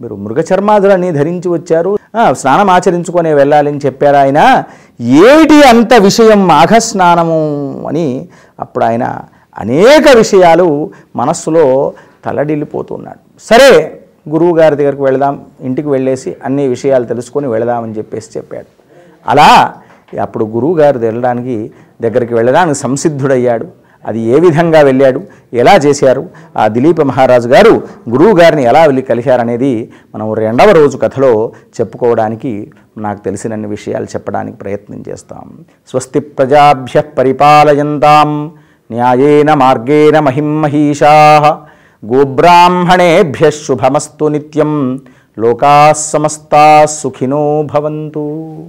మీరు 0.00 0.14
మృగచర్మాదులన్నీ 0.14 1.10
ధరించి 1.10 1.48
వచ్చారు. 1.48 1.98
స్నానం 2.32 2.70
ఆచరించుకొని 2.70 3.34
వెళ్ళాలని 3.34 3.80
చెప్పారు 3.86 4.16
ఆయన. 4.16 4.64
ఏటి 5.00 5.62
అంత 5.62 5.94
విషయం 5.94 6.48
మాఘ 6.48 6.76
స్నానము 6.76 7.38
అని 7.88 8.28
అప్పుడు 8.60 8.84
ఆయన 8.84 9.18
అనేక 9.58 10.16
విషయాలు 10.16 10.90
మనస్సులో 11.16 11.92
తలడిల్లిపోతున్నాడు. 12.24 13.18
సరే 13.42 14.00
గురువు 14.28 14.56
గారి 14.56 14.76
దగ్గరికి 14.76 15.02
వెళదాం 15.02 15.44
ఇంటికి 15.60 15.88
వెళ్ళేసి 15.88 16.36
అన్ని 16.44 16.68
విషయాలు 16.68 17.04
తెలుసుకొని 17.04 17.46
వెళదామని 17.46 17.96
చెప్పేసి 17.98 18.28
చెప్పాడు. 18.36 18.66
అలా 19.28 19.74
అప్పుడు 20.22 20.44
గురువుగారు 20.44 20.98
వెళ్ళడానికి 20.98 21.70
దగ్గరికి 22.02 22.34
వెళ్ళడానికి 22.34 22.78
సంసిద్ధుడయ్యాడు. 22.78 23.66
అది 24.06 24.20
ఏ 24.20 24.40
విధంగా 24.40 24.80
వెళ్ళాడు? 24.80 25.22
ఎలా 25.54 25.74
చేశారు? 25.76 26.30
ఆ 26.56 26.68
దిలీప 26.68 27.02
మహారాజు 27.02 27.48
గారు 27.48 27.82
గురువు 28.10 28.36
గారిని 28.36 28.62
ఎలా 28.62 28.84
వెళ్ళి 28.84 29.02
కలిశారనేది 29.02 29.92
మనం 30.14 30.32
రెండవ 30.32 30.70
రోజు 30.70 30.96
కథలో 30.96 31.52
చెప్పుకోవడానికి 31.80 32.72
నాకు 32.98 33.24
తెలిసినన్ని 33.24 33.68
విషయాలు 33.68 34.04
చెప్పడానికి 34.04 34.56
ప్రయత్నం 34.56 35.04
చేస్తాం. 35.08 35.64
స్వస్తి 35.90 36.20
ప్రజాభ్య 36.20 37.00
పరిపాలయంతాం 37.00 38.52
న్యాయేన 38.90 39.54
మార్గేణ 39.54 40.18
మహిమహీషా 40.18 41.60
గోబ్రాహ్మణేభ్య 42.14 43.50
శుభమస్తు 43.50 44.24
నిత్యం 44.24 45.00
లోకా 45.38 45.92
సమస్తా 45.92 46.86
సుఖినో 46.86 47.62
భవంతు. 47.62 48.64